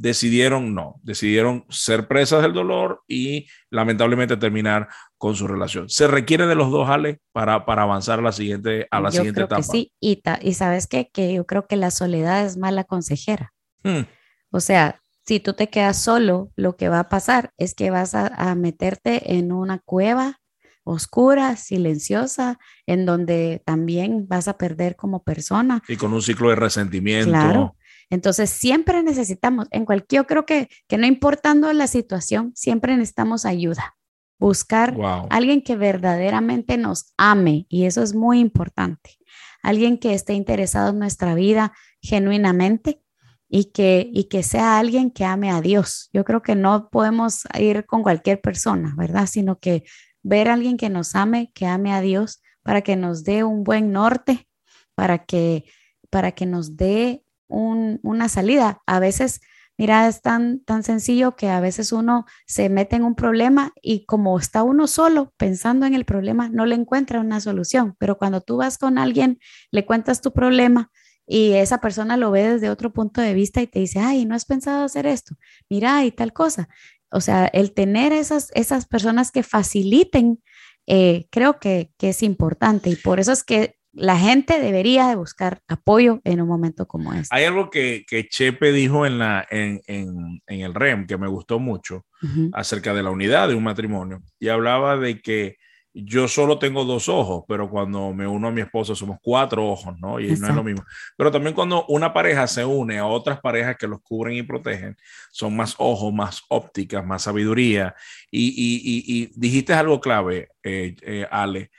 decidieron 0.00 0.74
no, 0.74 0.98
decidieron 1.02 1.66
ser 1.68 2.08
presas 2.08 2.40
del 2.40 2.54
dolor 2.54 3.02
y 3.06 3.48
lamentablemente 3.68 4.38
terminar 4.38 4.88
con 5.18 5.36
su 5.36 5.46
relación. 5.46 5.90
Se 5.90 6.06
requiere 6.06 6.46
de 6.46 6.54
los 6.54 6.70
dos, 6.70 6.88
Ale, 6.88 7.20
para, 7.32 7.66
para 7.66 7.82
avanzar 7.82 8.18
a 8.18 8.22
la 8.22 8.32
siguiente, 8.32 8.88
a 8.90 8.98
la 8.98 9.10
siguiente 9.10 9.42
etapa. 9.42 9.62
sí, 9.62 9.92
y, 10.00 10.22
y 10.40 10.54
sabes 10.54 10.86
qué? 10.86 11.10
que 11.12 11.34
yo 11.34 11.44
creo 11.44 11.66
que 11.66 11.76
la 11.76 11.90
soledad 11.90 12.46
es 12.46 12.56
mala 12.56 12.84
consejera. 12.84 13.52
Hmm. 13.82 14.06
O 14.50 14.60
sea, 14.60 15.00
si 15.26 15.38
tú 15.38 15.52
te 15.52 15.68
quedas 15.68 16.02
solo, 16.02 16.50
lo 16.56 16.76
que 16.76 16.88
va 16.88 17.00
a 17.00 17.08
pasar 17.10 17.52
es 17.58 17.74
que 17.74 17.90
vas 17.90 18.14
a, 18.14 18.28
a 18.28 18.54
meterte 18.54 19.36
en 19.36 19.52
una 19.52 19.80
cueva 19.80 20.40
oscura, 20.82 21.56
silenciosa, 21.56 22.58
en 22.86 23.04
donde 23.04 23.62
también 23.66 24.26
vas 24.28 24.48
a 24.48 24.56
perder 24.56 24.96
como 24.96 25.22
persona. 25.22 25.82
Y 25.88 25.96
con 25.96 26.14
un 26.14 26.22
ciclo 26.22 26.48
de 26.48 26.56
resentimiento. 26.56 27.28
Claro, 27.28 27.76
entonces, 28.10 28.50
siempre 28.50 29.02
necesitamos, 29.04 29.68
en 29.70 29.84
cualquier, 29.84 30.22
yo 30.22 30.26
creo 30.26 30.44
que, 30.44 30.68
que 30.88 30.98
no 30.98 31.06
importando 31.06 31.72
la 31.72 31.86
situación, 31.86 32.52
siempre 32.56 32.96
necesitamos 32.96 33.46
ayuda. 33.46 33.96
Buscar 34.38 34.96
alguien 35.30 35.62
que 35.62 35.76
verdaderamente 35.76 36.76
nos 36.76 37.12
ame 37.16 37.66
y 37.68 37.84
eso 37.84 38.02
es 38.02 38.14
muy 38.14 38.40
importante. 38.40 39.18
Alguien 39.62 39.98
que 39.98 40.14
esté 40.14 40.32
interesado 40.32 40.90
en 40.90 40.98
nuestra 40.98 41.34
vida 41.34 41.72
genuinamente 42.00 43.02
y 43.48 43.66
que, 43.66 44.10
y 44.12 44.24
que 44.24 44.42
sea 44.42 44.78
alguien 44.78 45.10
que 45.10 45.24
ame 45.24 45.50
a 45.50 45.60
Dios. 45.60 46.08
Yo 46.12 46.24
creo 46.24 46.42
que 46.42 46.54
no 46.54 46.88
podemos 46.88 47.42
ir 47.58 47.84
con 47.84 48.02
cualquier 48.02 48.40
persona, 48.40 48.94
¿verdad? 48.96 49.26
Sino 49.26 49.58
que 49.58 49.84
ver 50.22 50.48
a 50.48 50.54
alguien 50.54 50.78
que 50.78 50.88
nos 50.88 51.14
ame, 51.14 51.52
que 51.52 51.66
ame 51.66 51.92
a 51.92 52.00
Dios, 52.00 52.42
para 52.62 52.80
que 52.80 52.96
nos 52.96 53.22
dé 53.24 53.44
un 53.44 53.62
buen 53.62 53.92
norte, 53.92 54.48
para 54.94 55.24
que, 55.26 55.64
para 56.08 56.32
que 56.32 56.46
nos 56.46 56.76
dé 56.76 57.24
una 57.50 58.28
salida. 58.28 58.80
A 58.86 59.00
veces, 59.00 59.40
mira, 59.76 60.08
es 60.08 60.22
tan, 60.22 60.60
tan 60.64 60.82
sencillo 60.82 61.36
que 61.36 61.48
a 61.48 61.60
veces 61.60 61.92
uno 61.92 62.26
se 62.46 62.68
mete 62.68 62.96
en 62.96 63.04
un 63.04 63.14
problema 63.14 63.72
y 63.82 64.06
como 64.06 64.38
está 64.38 64.62
uno 64.62 64.86
solo 64.86 65.32
pensando 65.36 65.86
en 65.86 65.94
el 65.94 66.04
problema, 66.04 66.48
no 66.48 66.66
le 66.66 66.74
encuentra 66.74 67.20
una 67.20 67.40
solución. 67.40 67.96
Pero 67.98 68.18
cuando 68.18 68.40
tú 68.40 68.58
vas 68.58 68.78
con 68.78 68.98
alguien, 68.98 69.38
le 69.70 69.84
cuentas 69.84 70.20
tu 70.20 70.32
problema 70.32 70.90
y 71.26 71.52
esa 71.52 71.78
persona 71.78 72.16
lo 72.16 72.32
ve 72.32 72.54
desde 72.54 72.70
otro 72.70 72.92
punto 72.92 73.20
de 73.20 73.34
vista 73.34 73.62
y 73.62 73.68
te 73.68 73.78
dice, 73.78 74.00
ay, 74.00 74.24
no 74.26 74.34
has 74.34 74.44
pensado 74.44 74.84
hacer 74.84 75.06
esto, 75.06 75.36
mira, 75.68 76.04
y 76.04 76.10
tal 76.10 76.32
cosa. 76.32 76.68
O 77.12 77.20
sea, 77.20 77.46
el 77.46 77.72
tener 77.72 78.12
esas, 78.12 78.50
esas 78.54 78.86
personas 78.86 79.30
que 79.30 79.44
faciliten, 79.44 80.42
eh, 80.88 81.28
creo 81.30 81.60
que, 81.60 81.92
que 81.98 82.08
es 82.08 82.24
importante 82.24 82.90
y 82.90 82.96
por 82.96 83.20
eso 83.20 83.30
es 83.30 83.44
que 83.44 83.76
la 83.92 84.18
gente 84.18 84.60
debería 84.60 85.08
de 85.08 85.16
buscar 85.16 85.62
apoyo 85.68 86.20
en 86.24 86.40
un 86.40 86.48
momento 86.48 86.86
como 86.86 87.12
este. 87.12 87.34
Hay 87.34 87.44
algo 87.44 87.70
que, 87.70 88.04
que 88.06 88.28
Chepe 88.28 88.72
dijo 88.72 89.06
en, 89.06 89.18
la, 89.18 89.46
en, 89.50 89.80
en, 89.86 90.40
en, 90.46 90.60
el 90.60 90.74
REM 90.74 91.06
que 91.06 91.18
me 91.18 91.28
gustó 91.28 91.58
mucho 91.58 92.06
acerca 92.52 92.94
de 92.94 93.02
la 93.02 93.10
unidad 93.10 93.48
de 93.48 93.54
un 93.54 93.64
matrimonio 93.64 94.22
y 94.38 94.48
hablaba 94.48 94.96
de 94.96 95.20
que 95.20 95.56
yo 95.92 96.28
solo 96.28 96.58
tengo 96.58 96.84
dos 96.84 97.08
ojos, 97.08 97.44
pero 97.48 97.68
cuando 97.68 98.12
me 98.12 98.26
uno 98.26 98.48
a 98.48 98.52
mi 98.52 98.60
esposa 98.60 98.94
somos 98.94 99.18
cuatro 99.20 99.66
ojos, 99.66 99.96
¿no? 99.98 100.20
Y 100.20 100.28
no 100.36 100.48
es 100.48 100.54
lo 100.54 100.62
mismo. 100.62 100.84
Pero 101.16 101.32
también 101.32 101.54
cuando 101.54 101.84
una 101.86 102.12
pareja 102.12 102.46
se 102.46 102.64
une 102.64 102.98
a 102.98 103.06
otras 103.06 103.40
parejas 103.40 103.76
que 103.76 103.88
los 103.88 104.00
cubren 104.00 104.36
y 104.36 104.42
protegen, 104.42 104.96
son 105.32 105.56
más 105.56 105.74
ojos, 105.78 106.12
más 106.12 106.42
ópticas, 106.48 107.04
más 107.04 107.22
sabiduría. 107.22 107.96
Y, 108.30 108.50
y, 108.50 109.22
y, 109.22 109.32
dijiste 109.34 109.72
algo 109.72 110.00
clave, 110.00 110.50
eh, 110.62 110.94
eh, 111.02 111.26
Ale, 111.28 111.70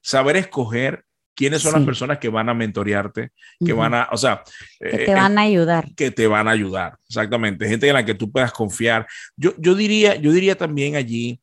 saber 0.00 0.36
escoger 0.36 1.04
quiénes 1.40 1.62
son 1.62 1.72
las 1.72 1.84
personas 1.84 2.18
que 2.18 2.28
van 2.28 2.50
a 2.50 2.54
mentorearte, 2.54 3.30
que 3.64 3.72
van 3.72 3.94
a, 3.94 4.08
o 4.12 4.16
sea, 4.18 4.42
que 4.78 4.98
te 5.06 5.14
van 5.14 5.38
a 5.38 5.40
ayudar. 5.40 5.88
Que 5.94 6.10
te 6.10 6.26
van 6.26 6.48
a 6.48 6.50
ayudar, 6.50 6.98
exactamente. 7.08 7.66
Gente 7.66 7.88
en 7.88 7.94
la 7.94 8.04
que 8.04 8.12
tú 8.12 8.30
puedas 8.30 8.52
confiar. 8.52 9.06
Yo, 9.36 9.54
yo, 9.56 9.74
diría, 9.74 10.16
yo 10.16 10.32
diría 10.32 10.58
también 10.58 10.96
allí, 10.96 11.40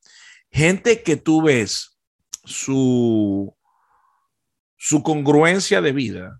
gente 0.51 1.01
que 1.01 1.17
tú 1.17 1.41
ves 1.41 1.97
su, 2.43 3.55
su 4.75 5.01
congruencia 5.01 5.81
de 5.81 5.91
vida 5.91 6.39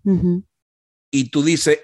y 1.10 1.30
tú 1.30 1.42
dices, 1.42 1.80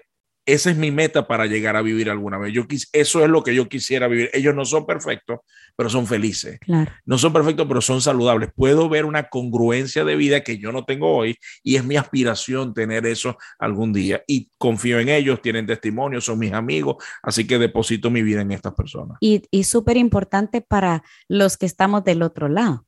esa 0.47 0.71
es 0.71 0.77
mi 0.77 0.91
meta 0.91 1.27
para 1.27 1.47
llegar 1.47 1.77
a 1.77 1.83
vivir 1.83 2.11
alguna 2.11 2.39
vez. 2.39 2.53
Yo 2.53 2.65
eso 2.93 3.25
es 3.25 3.31
lo 3.31 3.43
que 3.43 3.55
yo 3.55 3.69
quisiera 3.69 4.09
vivir. 4.09 4.31
Ellos 4.35 4.55
no 4.55 4.65
son 4.65 4.85
perfectos, 4.85 5.41
pero 5.75 5.89
son 5.89 6.07
felices. 6.07 6.59
No 7.07 7.19
son 7.19 7.33
perfectos, 7.33 7.67
pero 7.67 7.81
son 7.81 8.03
saludables. 8.03 8.51
Puedo 8.55 8.89
ver 8.89 9.07
una 9.07 9.29
congruencia 9.29 10.05
de 10.05 10.17
vida 10.17 10.43
que 10.43 10.59
yo 10.59 10.71
no 10.71 10.85
tengo 10.85 11.17
hoy 11.17 11.37
y 11.63 11.77
es 11.77 11.85
mi 11.85 11.97
aspiración 11.97 12.75
tener 12.75 13.07
eso 13.07 13.39
algún 13.59 13.93
día. 13.93 14.23
Y 14.27 14.51
confío 14.59 15.01
en 15.01 15.09
ellos, 15.09 15.41
tienen 15.41 15.67
testimonio, 15.67 16.21
son 16.21 16.39
mis 16.39 16.53
amigos, 16.53 17.03
así 17.23 17.47
que 17.47 17.59
deposito 17.59 18.11
mi 18.11 18.23
vida 18.23 18.43
en 18.43 18.53
estas 18.53 18.75
personas. 18.75 19.17
Y, 19.21 19.43
y 19.51 19.65
súper 19.65 19.97
importante 19.97 20.61
para 20.61 21.05
los 21.29 21.57
que 21.57 21.67
estamos 21.67 22.05
del 22.05 22.23
otro 22.23 22.49
lado. 22.49 22.87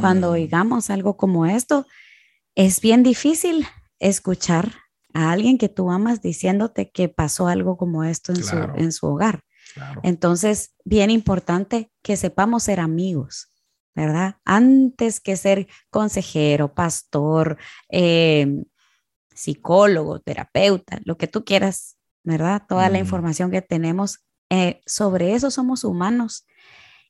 Cuando 0.00 0.28
mm. 0.28 0.32
oigamos 0.32 0.88
algo 0.88 1.16
como 1.16 1.44
esto, 1.46 1.86
es 2.54 2.80
bien 2.80 3.02
difícil 3.02 3.66
escuchar 3.98 4.81
a 5.14 5.32
alguien 5.32 5.58
que 5.58 5.68
tú 5.68 5.90
amas 5.90 6.22
diciéndote 6.22 6.90
que 6.90 7.08
pasó 7.08 7.46
algo 7.48 7.76
como 7.76 8.04
esto 8.04 8.32
en, 8.32 8.42
su, 8.42 8.56
en 8.56 8.92
su 8.92 9.06
hogar. 9.06 9.42
Entonces, 10.02 10.74
bien 10.84 11.10
importante 11.10 11.90
que 12.02 12.16
sepamos 12.16 12.64
ser 12.64 12.80
amigos, 12.80 13.48
¿verdad? 13.94 14.36
Antes 14.44 15.20
que 15.20 15.36
ser 15.36 15.66
consejero, 15.90 16.74
pastor, 16.74 17.58
eh, 17.88 18.64
psicólogo, 19.34 20.20
terapeuta, 20.20 21.00
lo 21.04 21.16
que 21.16 21.26
tú 21.26 21.44
quieras, 21.44 21.96
¿verdad? 22.22 22.62
Toda 22.68 22.88
la 22.90 22.98
información 22.98 23.50
que 23.50 23.62
tenemos, 23.62 24.24
eh, 24.50 24.80
sobre 24.86 25.34
eso 25.34 25.50
somos 25.50 25.84
humanos. 25.84 26.46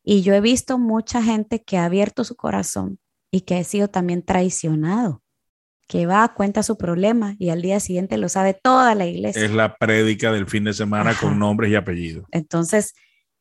Y 0.05 0.23
yo 0.23 0.35
he 0.35 0.41
visto 0.41 0.79
mucha 0.79 1.23
gente 1.23 1.63
que 1.63 1.79
ha 1.79 1.85
abierto 1.85 2.25
su 2.25 2.37
corazón 2.37 2.99
y 3.31 3.43
que 3.43 3.57
ha 3.57 3.65
sido 3.65 3.89
también 3.89 4.23
traicionado 4.23 5.23
que 5.89 6.07
va, 6.07 6.33
cuenta 6.35 6.63
su 6.63 6.77
problema 6.77 7.37
y 7.39 7.51
al 7.51 7.63
día 7.63 7.81
siguiente 7.81 8.17
lo 8.17 8.29
sabe 8.29 8.55
toda 8.55 8.95
la 8.95 9.07
iglesia. 9.07 9.45
Es 9.45 9.51
la 9.51 9.77
prédica 9.77 10.33
del 10.33 10.47
fin 10.47 10.65
de 10.65 10.73
semana 10.73 11.15
con 11.15 11.39
nombres 11.39 11.71
y 11.71 11.75
apellidos. 11.75 12.27
Entonces, 12.31 12.95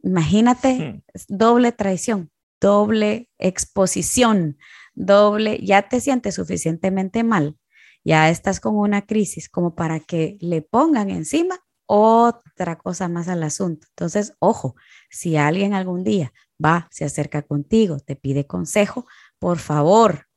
imagínate, 0.03 0.74
hmm. 0.74 1.01
doble 1.29 1.71
traición, 1.71 2.31
doble 2.60 3.29
exposición, 3.38 4.57
doble, 4.93 5.60
ya 5.63 5.83
te 5.83 6.01
sientes 6.01 6.36
suficientemente 6.36 7.24
mal, 7.24 7.57
ya 8.03 8.29
estás 8.29 8.60
con 8.60 8.75
una 8.75 9.05
crisis 9.05 9.50
como 9.50 9.75
para 9.75 10.00
que 10.00 10.38
le 10.41 10.62
pongan 10.62 11.10
encima 11.10 11.60
otra 11.86 12.77
cosa 12.77 13.10
más 13.10 13.27
al 13.27 13.43
asunto. 13.43 13.88
Entonces, 13.89 14.33
ojo, 14.39 14.75
si 15.10 15.36
alguien 15.36 15.74
algún 15.74 16.03
día 16.03 16.33
va, 16.63 16.88
se 16.89 17.05
acerca 17.05 17.41
contigo, 17.41 18.00
te 18.00 18.15
pide 18.15 18.48
consejo, 18.48 19.05
por 19.39 19.60
favor, 19.60 20.27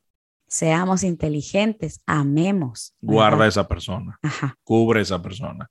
seamos 0.54 1.02
inteligentes, 1.02 2.00
amemos. 2.06 2.94
Guarda 3.00 3.44
a 3.44 3.49
esa 3.49 3.66
persona, 3.66 4.20
cubre 4.62 5.00
a 5.00 5.02
esa 5.02 5.20
persona. 5.20 5.68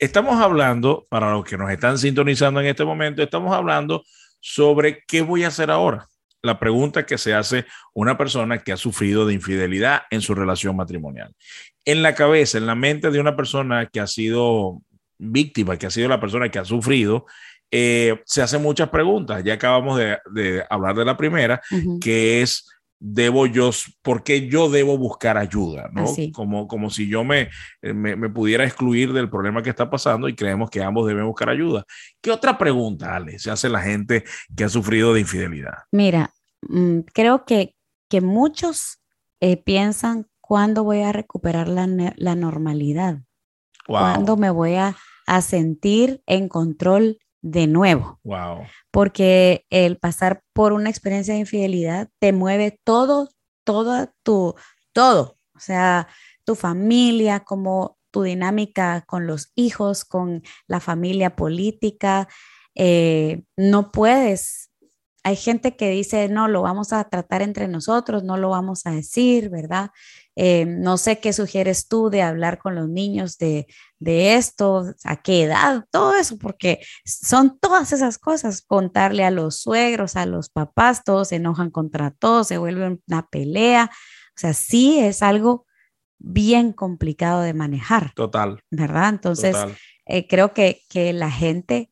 Estamos 0.00 0.40
hablando, 0.40 1.06
para 1.08 1.30
los 1.30 1.44
que 1.44 1.56
nos 1.56 1.70
están 1.70 1.96
sintonizando 1.96 2.60
en 2.60 2.66
este 2.66 2.84
momento, 2.84 3.22
estamos 3.22 3.54
hablando 3.54 4.02
sobre 4.40 5.04
qué 5.06 5.22
voy 5.22 5.44
a 5.44 5.48
hacer 5.48 5.70
ahora. 5.70 6.08
La 6.42 6.58
pregunta 6.58 7.06
que 7.06 7.18
se 7.18 7.34
hace 7.34 7.66
una 7.94 8.18
persona 8.18 8.58
que 8.58 8.72
ha 8.72 8.76
sufrido 8.76 9.26
de 9.26 9.34
infidelidad 9.34 10.02
en 10.10 10.20
su 10.20 10.34
relación 10.34 10.74
matrimonial. 10.74 11.32
En 11.84 12.02
la 12.02 12.16
cabeza, 12.16 12.58
en 12.58 12.66
la 12.66 12.74
mente 12.74 13.12
de 13.12 13.20
una 13.20 13.36
persona 13.36 13.86
que 13.86 14.00
ha 14.00 14.08
sido 14.08 14.82
víctima, 15.18 15.76
que 15.76 15.86
ha 15.86 15.90
sido 15.90 16.08
la 16.08 16.20
persona 16.20 16.48
que 16.48 16.58
ha 16.58 16.64
sufrido, 16.64 17.26
eh, 17.70 18.20
se 18.26 18.42
hacen 18.42 18.60
muchas 18.60 18.88
preguntas. 18.88 19.44
Ya 19.44 19.54
acabamos 19.54 20.00
de, 20.00 20.64
hablar 20.68 20.96
de 20.96 21.04
la 21.04 21.16
primera, 21.16 21.62
que 22.00 22.42
es 22.42 22.66
debo 23.08 23.46
yo, 23.46 23.70
porque 24.02 24.48
yo 24.48 24.68
debo 24.68 24.98
buscar 24.98 25.38
ayuda, 25.38 25.88
¿no? 25.92 26.06
Como, 26.32 26.66
como 26.66 26.90
si 26.90 27.08
yo 27.08 27.22
me, 27.22 27.50
eh, 27.80 27.92
me, 27.94 28.16
me, 28.16 28.28
pudiera 28.28 28.64
excluir 28.64 29.12
del 29.12 29.30
problema 29.30 29.62
que 29.62 29.70
está 29.70 29.88
pasando 29.88 30.28
y 30.28 30.34
creemos 30.34 30.70
que 30.70 30.82
ambos 30.82 31.06
deben 31.06 31.24
buscar 31.24 31.48
ayuda. 31.48 31.84
¿Qué 32.20 32.32
otra 32.32 32.58
pregunta, 32.58 33.14
Ale, 33.14 33.38
se 33.38 33.50
hace 33.50 33.68
la 33.68 33.80
gente 33.80 34.24
que 34.56 34.64
ha 34.64 34.68
sufrido 34.68 35.14
de 35.14 35.20
infidelidad? 35.20 35.74
Mira, 35.92 36.32
mm, 36.62 37.00
creo 37.12 37.44
que, 37.44 37.76
que 38.08 38.20
muchos 38.20 39.00
eh, 39.38 39.56
piensan 39.56 40.26
cuándo 40.40 40.82
voy 40.82 41.02
a 41.02 41.12
recuperar 41.12 41.68
la, 41.68 41.86
la 42.16 42.34
normalidad, 42.34 43.20
cuándo 43.86 44.36
me 44.36 44.50
voy 44.50 44.74
a, 44.74 44.96
a 45.28 45.42
sentir 45.42 46.22
en 46.26 46.48
control 46.48 47.18
de 47.46 47.68
nuevo. 47.68 48.18
Wow. 48.24 48.66
Porque 48.90 49.66
el 49.70 49.98
pasar 49.98 50.42
por 50.52 50.72
una 50.72 50.90
experiencia 50.90 51.34
de 51.34 51.40
infidelidad 51.40 52.08
te 52.18 52.32
mueve 52.32 52.80
todo, 52.82 53.30
todo 53.64 54.12
tu, 54.24 54.56
todo. 54.92 55.38
O 55.54 55.60
sea, 55.60 56.08
tu 56.44 56.56
familia, 56.56 57.40
como 57.40 57.98
tu 58.10 58.22
dinámica 58.22 59.04
con 59.06 59.28
los 59.28 59.52
hijos, 59.54 60.04
con 60.04 60.42
la 60.66 60.80
familia 60.80 61.36
política. 61.36 62.28
Eh, 62.74 63.44
no 63.56 63.92
puedes. 63.92 64.65
Hay 65.26 65.34
gente 65.34 65.74
que 65.74 65.90
dice, 65.90 66.28
no, 66.28 66.46
lo 66.46 66.62
vamos 66.62 66.92
a 66.92 67.02
tratar 67.02 67.42
entre 67.42 67.66
nosotros, 67.66 68.22
no 68.22 68.36
lo 68.36 68.50
vamos 68.50 68.86
a 68.86 68.92
decir, 68.92 69.50
¿verdad? 69.50 69.90
Eh, 70.36 70.66
no 70.66 70.98
sé 70.98 71.18
qué 71.18 71.32
sugieres 71.32 71.88
tú 71.88 72.10
de 72.10 72.22
hablar 72.22 72.58
con 72.58 72.76
los 72.76 72.88
niños 72.88 73.36
de, 73.36 73.66
esto, 73.98 74.84
a 75.02 75.16
qué 75.16 75.42
edad, 75.42 75.84
todo 75.90 76.14
eso, 76.14 76.38
porque 76.38 76.78
son 77.04 77.58
todas 77.58 77.92
esas 77.92 78.18
cosas, 78.18 78.62
contarle 78.62 79.24
a 79.24 79.32
los 79.32 79.58
suegros, 79.58 80.14
a 80.14 80.26
los 80.26 80.48
papás, 80.48 81.02
todos 81.02 81.30
se 81.30 81.36
enojan 81.36 81.72
contra 81.72 82.12
todos, 82.12 82.46
se 82.46 82.58
vuelve 82.58 83.00
una 83.08 83.26
pelea, 83.26 83.90
o 83.90 84.38
sea, 84.38 84.54
sí 84.54 85.00
es 85.00 85.22
algo 85.22 85.66
bien 86.20 86.72
complicado 86.72 87.40
de 87.40 87.52
manejar. 87.52 88.12
Total. 88.14 88.62
¿Verdad? 88.70 89.08
Entonces, 89.08 89.56
eh, 90.04 90.28
creo 90.28 90.54
que, 90.54 90.82
que 90.88 91.12
la 91.12 91.32
gente, 91.32 91.90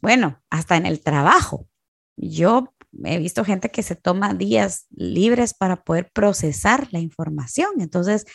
bueno, 0.00 0.42
hasta 0.50 0.76
en 0.76 0.86
el 0.86 1.00
trabajo, 1.00 1.68
yo 2.16 2.71
he 3.04 3.18
visto 3.18 3.44
gente 3.44 3.70
que 3.70 3.82
se 3.82 3.96
toma 3.96 4.34
días 4.34 4.86
libres 4.90 5.54
para 5.54 5.82
poder 5.82 6.10
procesar 6.12 6.88
la 6.90 6.98
información. 6.98 7.70
Entonces, 7.80 8.26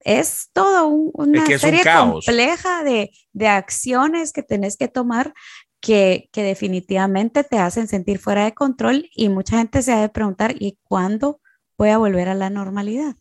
es 0.00 0.50
todo 0.52 0.88
una 0.88 1.44
serie 1.58 1.82
compleja 1.84 2.84
de, 2.84 3.10
acciones 3.46 4.32
que 4.32 4.42
tenés 4.42 4.76
que 4.76 4.88
tomar 4.88 5.34
que, 5.80 6.28
que, 6.32 6.42
definitivamente 6.42 7.44
te 7.44 7.58
hacen 7.58 7.86
sentir 7.86 8.18
fuera 8.18 8.44
de 8.44 8.54
control 8.54 9.08
y 9.14 9.28
mucha 9.28 9.58
gente 9.58 9.82
se 9.82 9.92
ha 9.92 10.00
de 10.00 10.08
preguntar, 10.08 10.54
¿y 10.58 10.78
cuándo 10.82 11.40
voy 11.76 11.90
a 11.90 11.98
volver 11.98 12.28
a 12.28 12.34
la 12.34 12.50
normalidad? 12.50 13.16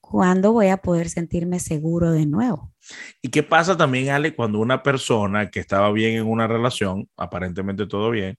¿Cuándo 0.00 0.52
voy 0.52 0.68
a 0.68 0.78
poder 0.78 1.10
sentirme 1.10 1.60
seguro 1.60 2.10
de 2.12 2.26
nuevo? 2.26 2.72
¿Y 3.20 3.28
qué 3.28 3.42
pasa 3.42 3.76
también, 3.76 4.08
Ale, 4.08 4.34
cuando 4.34 4.58
una 4.58 4.82
persona 4.82 5.50
que 5.50 5.60
estaba 5.60 5.92
bien 5.92 6.16
en 6.16 6.26
una 6.26 6.46
relación, 6.46 7.08
aparentemente 7.16 7.86
todo 7.86 8.10
bien, 8.10 8.36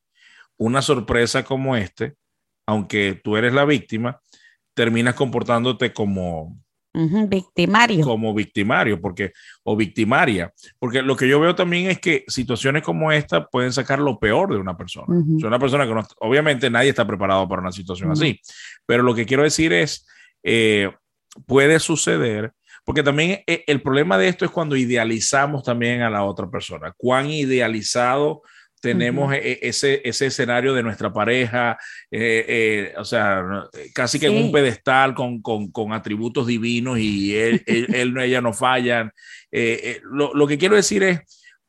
una 0.59 0.81
sorpresa 0.81 1.43
como 1.43 1.75
este, 1.75 2.15
aunque 2.67 3.19
tú 3.23 3.37
eres 3.37 3.53
la 3.53 3.65
víctima, 3.65 4.19
terminas 4.75 5.15
comportándote 5.15 5.91
como 5.93 6.59
victimario. 7.27 8.03
Como 8.03 8.33
victimario, 8.33 8.99
porque, 8.99 9.31
o 9.63 9.75
victimaria. 9.75 10.53
Porque 10.79 11.01
lo 11.01 11.15
que 11.15 11.27
yo 11.27 11.39
veo 11.39 11.55
también 11.55 11.89
es 11.89 11.99
que 11.99 12.25
situaciones 12.27 12.83
como 12.83 13.11
esta 13.11 13.47
pueden 13.47 13.71
sacar 13.71 13.99
lo 13.99 14.19
peor 14.19 14.51
de 14.51 14.57
una 14.57 14.75
persona. 14.75 15.07
una 15.07 15.59
persona 15.59 15.87
que 15.87 15.93
no, 15.93 16.05
obviamente 16.19 16.69
nadie 16.69 16.89
está 16.89 17.07
preparado 17.07 17.47
para 17.47 17.61
una 17.61 17.71
situación 17.71 18.11
así, 18.11 18.39
pero 18.85 19.03
lo 19.03 19.15
que 19.15 19.25
quiero 19.25 19.43
decir 19.43 19.71
es, 19.71 20.05
eh, 20.43 20.91
puede 21.45 21.79
suceder, 21.79 22.53
porque 22.83 23.03
también 23.03 23.43
eh, 23.45 23.63
el 23.67 23.81
problema 23.81 24.17
de 24.17 24.27
esto 24.27 24.45
es 24.45 24.51
cuando 24.51 24.75
idealizamos 24.75 25.63
también 25.63 26.01
a 26.01 26.09
la 26.09 26.23
otra 26.23 26.49
persona. 26.49 26.93
Cuán 26.97 27.29
idealizado 27.29 28.41
tenemos 28.79 29.33
e, 29.33 29.59
ese, 29.62 30.01
ese 30.03 30.27
escenario 30.27 30.74
de 30.74 30.83
nuestra 30.83 31.12
pareja, 31.12 31.77
eh, 32.12 32.45
eh, 32.48 32.93
o 32.98 33.05
sea, 33.05 33.43
casi 33.93 34.19
que 34.19 34.27
en 34.27 34.43
un 34.43 34.51
pedestal 34.51 35.13
con, 35.13 35.41
con, 35.41 35.71
con, 35.71 35.93
atributos 35.93 36.48
divinos 36.48 37.00
y 37.00 37.36
él, 37.36 37.63
él, 37.65 38.17
ella 38.17 38.41
no 38.41 38.53
fallan. 38.53 39.12
Eh, 39.51 40.00
lo, 40.03 40.33
lo, 40.33 40.48
que 40.48 40.57
quiero 40.57 40.75
decir 40.75 41.03
es, 41.03 41.19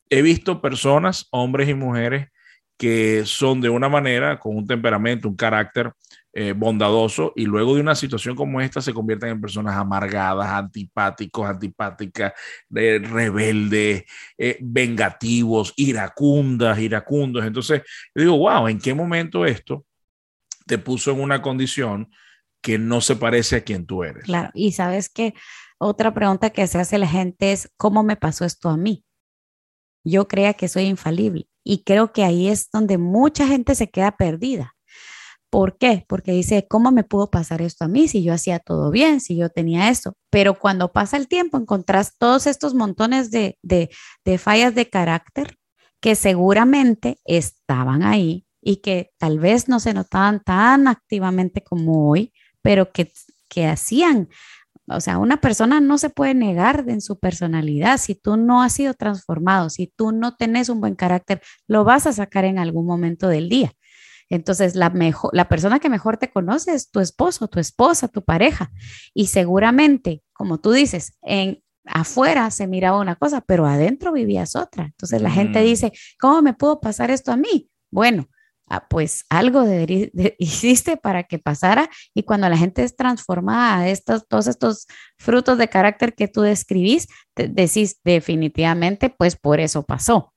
he 0.08 0.22
visto 0.22 0.60
personas, 0.60 1.26
hombres 1.30 1.68
y 1.68 1.74
mujeres, 1.74 2.28
que 2.76 3.22
son 3.26 3.60
de 3.60 3.68
una 3.68 3.88
manera, 3.88 4.38
con 4.38 4.56
un 4.56 4.66
temperamento, 4.66 5.28
un 5.28 5.36
carácter 5.36 5.92
eh, 6.32 6.52
bondadoso 6.52 7.32
y 7.34 7.44
luego 7.44 7.74
de 7.74 7.80
una 7.80 7.94
situación 7.94 8.36
como 8.36 8.60
esta 8.60 8.80
se 8.80 8.94
convierten 8.94 9.30
en 9.30 9.40
personas 9.40 9.76
amargadas, 9.76 10.48
antipáticos, 10.48 11.48
antipáticas, 11.48 12.32
rebeldes, 12.70 14.04
eh, 14.38 14.58
vengativos, 14.60 15.74
iracundas, 15.76 16.78
iracundos. 16.78 17.44
Entonces, 17.44 17.82
yo 18.14 18.22
digo, 18.22 18.38
wow, 18.38 18.68
¿en 18.68 18.78
qué 18.78 18.94
momento 18.94 19.44
esto 19.44 19.84
te 20.66 20.78
puso 20.78 21.10
en 21.10 21.20
una 21.20 21.42
condición 21.42 22.08
que 22.62 22.78
no 22.78 23.00
se 23.00 23.16
parece 23.16 23.56
a 23.56 23.64
quien 23.64 23.86
tú 23.86 24.04
eres. 24.04 24.24
Claro, 24.24 24.50
y 24.54 24.72
sabes 24.72 25.08
que 25.08 25.34
otra 25.78 26.12
pregunta 26.12 26.50
que 26.50 26.66
se 26.66 26.78
hace 26.78 26.98
la 26.98 27.06
gente 27.06 27.52
es, 27.52 27.72
¿cómo 27.76 28.02
me 28.02 28.16
pasó 28.16 28.44
esto 28.44 28.68
a 28.68 28.76
mí? 28.76 29.04
Yo 30.04 30.28
creía 30.28 30.54
que 30.54 30.68
soy 30.68 30.84
infalible 30.84 31.48
y 31.64 31.84
creo 31.84 32.12
que 32.12 32.24
ahí 32.24 32.48
es 32.48 32.70
donde 32.70 32.98
mucha 32.98 33.46
gente 33.46 33.74
se 33.74 33.90
queda 33.90 34.16
perdida. 34.16 34.76
¿Por 35.50 35.78
qué? 35.78 36.04
Porque 36.08 36.32
dice, 36.32 36.66
¿cómo 36.68 36.92
me 36.92 37.02
pudo 37.02 37.30
pasar 37.30 37.60
esto 37.60 37.84
a 37.84 37.88
mí 37.88 38.06
si 38.06 38.22
yo 38.22 38.32
hacía 38.32 38.60
todo 38.60 38.90
bien, 38.90 39.20
si 39.20 39.36
yo 39.36 39.48
tenía 39.48 39.90
esto? 39.90 40.14
Pero 40.30 40.58
cuando 40.58 40.92
pasa 40.92 41.16
el 41.16 41.26
tiempo, 41.26 41.58
encontrás 41.58 42.16
todos 42.18 42.46
estos 42.46 42.74
montones 42.74 43.30
de, 43.32 43.58
de, 43.62 43.90
de 44.24 44.38
fallas 44.38 44.74
de 44.74 44.88
carácter 44.88 45.58
que 46.00 46.14
seguramente 46.14 47.18
estaban 47.24 48.02
ahí 48.04 48.46
y 48.62 48.76
que 48.76 49.10
tal 49.18 49.40
vez 49.40 49.68
no 49.68 49.80
se 49.80 49.92
notaban 49.92 50.40
tan 50.40 50.86
activamente 50.86 51.62
como 51.62 52.08
hoy, 52.08 52.32
pero 52.62 52.92
que, 52.92 53.12
que 53.48 53.66
hacían 53.66 54.28
o 54.92 55.00
sea, 55.00 55.18
una 55.18 55.40
persona 55.40 55.80
no 55.80 55.98
se 55.98 56.10
puede 56.10 56.34
negar 56.34 56.84
en 56.88 57.00
su 57.00 57.18
personalidad. 57.18 57.98
Si 57.98 58.16
tú 58.16 58.36
no 58.36 58.62
has 58.62 58.72
sido 58.72 58.94
transformado, 58.94 59.70
si 59.70 59.86
tú 59.86 60.10
no 60.10 60.34
tenés 60.34 60.68
un 60.68 60.80
buen 60.80 60.96
carácter, 60.96 61.40
lo 61.68 61.84
vas 61.84 62.06
a 62.06 62.12
sacar 62.12 62.44
en 62.44 62.58
algún 62.58 62.86
momento 62.86 63.28
del 63.28 63.48
día. 63.48 63.72
Entonces, 64.30 64.74
la, 64.74 64.88
mejor, 64.90 65.30
la 65.34 65.48
persona 65.48 65.78
que 65.78 65.90
mejor 65.90 66.16
te 66.16 66.30
conoce 66.30 66.72
es 66.72 66.90
tu 66.90 67.00
esposo, 67.00 67.48
tu 67.48 67.60
esposa, 67.60 68.08
tu 68.08 68.24
pareja. 68.24 68.70
Y 69.12 69.26
seguramente, 69.26 70.22
como 70.32 70.58
tú 70.58 70.72
dices, 70.72 71.18
en 71.22 71.62
afuera 71.84 72.50
se 72.50 72.66
miraba 72.66 73.00
una 73.00 73.16
cosa, 73.16 73.40
pero 73.42 73.66
adentro 73.66 74.12
vivías 74.12 74.56
otra. 74.56 74.84
Entonces 74.84 75.20
la 75.20 75.30
gente 75.30 75.60
mm. 75.60 75.64
dice, 75.64 75.92
¿cómo 76.18 76.40
me 76.40 76.54
pudo 76.54 76.80
pasar 76.80 77.10
esto 77.10 77.32
a 77.32 77.36
mí? 77.36 77.68
Bueno, 77.90 78.28
Ah, 78.72 78.86
pues 78.88 79.24
algo 79.28 79.64
hiciste 80.38 80.96
para 80.96 81.24
que 81.24 81.40
pasara 81.40 81.90
y 82.14 82.22
cuando 82.22 82.48
la 82.48 82.56
gente 82.56 82.84
es 82.84 82.94
transformada, 82.94 83.88
estos, 83.88 84.28
todos 84.28 84.46
estos 84.46 84.86
frutos 85.18 85.58
de 85.58 85.68
carácter 85.68 86.14
que 86.14 86.28
tú 86.28 86.42
describís, 86.42 87.08
decís 87.34 87.98
definitivamente, 88.04 89.10
pues 89.10 89.34
por 89.34 89.58
eso 89.58 89.82
pasó, 89.82 90.32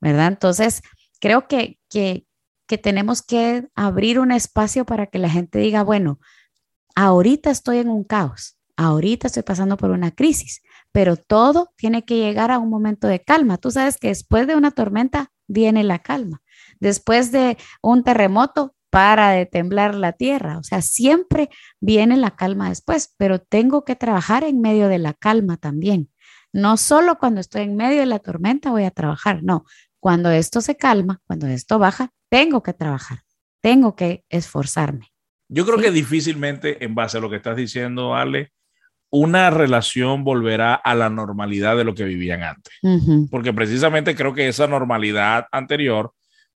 ¿verdad? 0.00 0.26
Entonces, 0.26 0.82
creo 1.20 1.46
que, 1.46 1.78
que, 1.88 2.26
que 2.66 2.78
tenemos 2.78 3.22
que 3.22 3.68
abrir 3.74 4.18
un 4.18 4.32
espacio 4.32 4.84
para 4.84 5.06
que 5.06 5.18
la 5.18 5.30
gente 5.30 5.58
diga, 5.58 5.82
bueno, 5.82 6.18
ahorita 6.94 7.50
estoy 7.50 7.78
en 7.78 7.88
un 7.88 8.04
caos, 8.04 8.58
ahorita 8.76 9.28
estoy 9.28 9.42
pasando 9.42 9.76
por 9.76 9.90
una 9.90 10.10
crisis, 10.10 10.62
pero 10.92 11.16
todo 11.16 11.72
tiene 11.76 12.04
que 12.04 12.16
llegar 12.16 12.50
a 12.50 12.58
un 12.58 12.70
momento 12.70 13.06
de 13.06 13.22
calma. 13.22 13.58
Tú 13.58 13.70
sabes 13.70 13.98
que 13.98 14.08
después 14.08 14.46
de 14.46 14.56
una 14.56 14.70
tormenta 14.70 15.32
viene 15.46 15.84
la 15.84 16.00
calma. 16.00 16.42
Después 16.80 17.32
de 17.32 17.56
un 17.82 18.02
terremoto, 18.02 18.76
para 18.96 19.32
de 19.32 19.44
temblar 19.44 19.94
la 19.94 20.12
tierra. 20.12 20.56
O 20.56 20.62
sea, 20.62 20.80
siempre 20.80 21.50
viene 21.80 22.16
la 22.16 22.30
calma 22.30 22.70
después, 22.70 23.14
pero 23.18 23.38
tengo 23.38 23.84
que 23.84 23.94
trabajar 23.94 24.42
en 24.42 24.62
medio 24.62 24.88
de 24.88 24.98
la 24.98 25.12
calma 25.12 25.58
también. 25.58 26.10
No 26.50 26.78
solo 26.78 27.18
cuando 27.18 27.42
estoy 27.42 27.64
en 27.64 27.76
medio 27.76 28.00
de 28.00 28.06
la 28.06 28.20
tormenta 28.20 28.70
voy 28.70 28.84
a 28.84 28.90
trabajar, 28.90 29.42
no. 29.42 29.66
Cuando 30.00 30.30
esto 30.30 30.62
se 30.62 30.76
calma, 30.76 31.20
cuando 31.26 31.46
esto 31.46 31.78
baja, 31.78 32.14
tengo 32.28 32.62
que 32.62 32.72
trabajar, 32.72 33.20
tengo 33.60 33.96
que 33.96 34.24
esforzarme. 34.28 35.08
Yo 35.48 35.64
creo 35.64 35.78
que 35.78 35.90
difícilmente, 35.90 36.84
en 36.84 36.94
base 36.94 37.18
a 37.18 37.20
lo 37.20 37.30
que 37.30 37.36
estás 37.36 37.56
diciendo, 37.56 38.16
Ale, 38.16 38.52
una 39.10 39.50
relación 39.50 40.24
volverá 40.24 40.74
a 40.74 40.94
la 40.94 41.08
normalidad 41.08 41.76
de 41.76 41.84
lo 41.84 41.94
que 41.94 42.04
vivían 42.04 42.42
antes. 42.42 42.74
Porque 43.30 43.52
precisamente 43.52 44.16
creo 44.16 44.34
que 44.34 44.48
esa 44.48 44.66
normalidad 44.66 45.46
anterior 45.52 46.12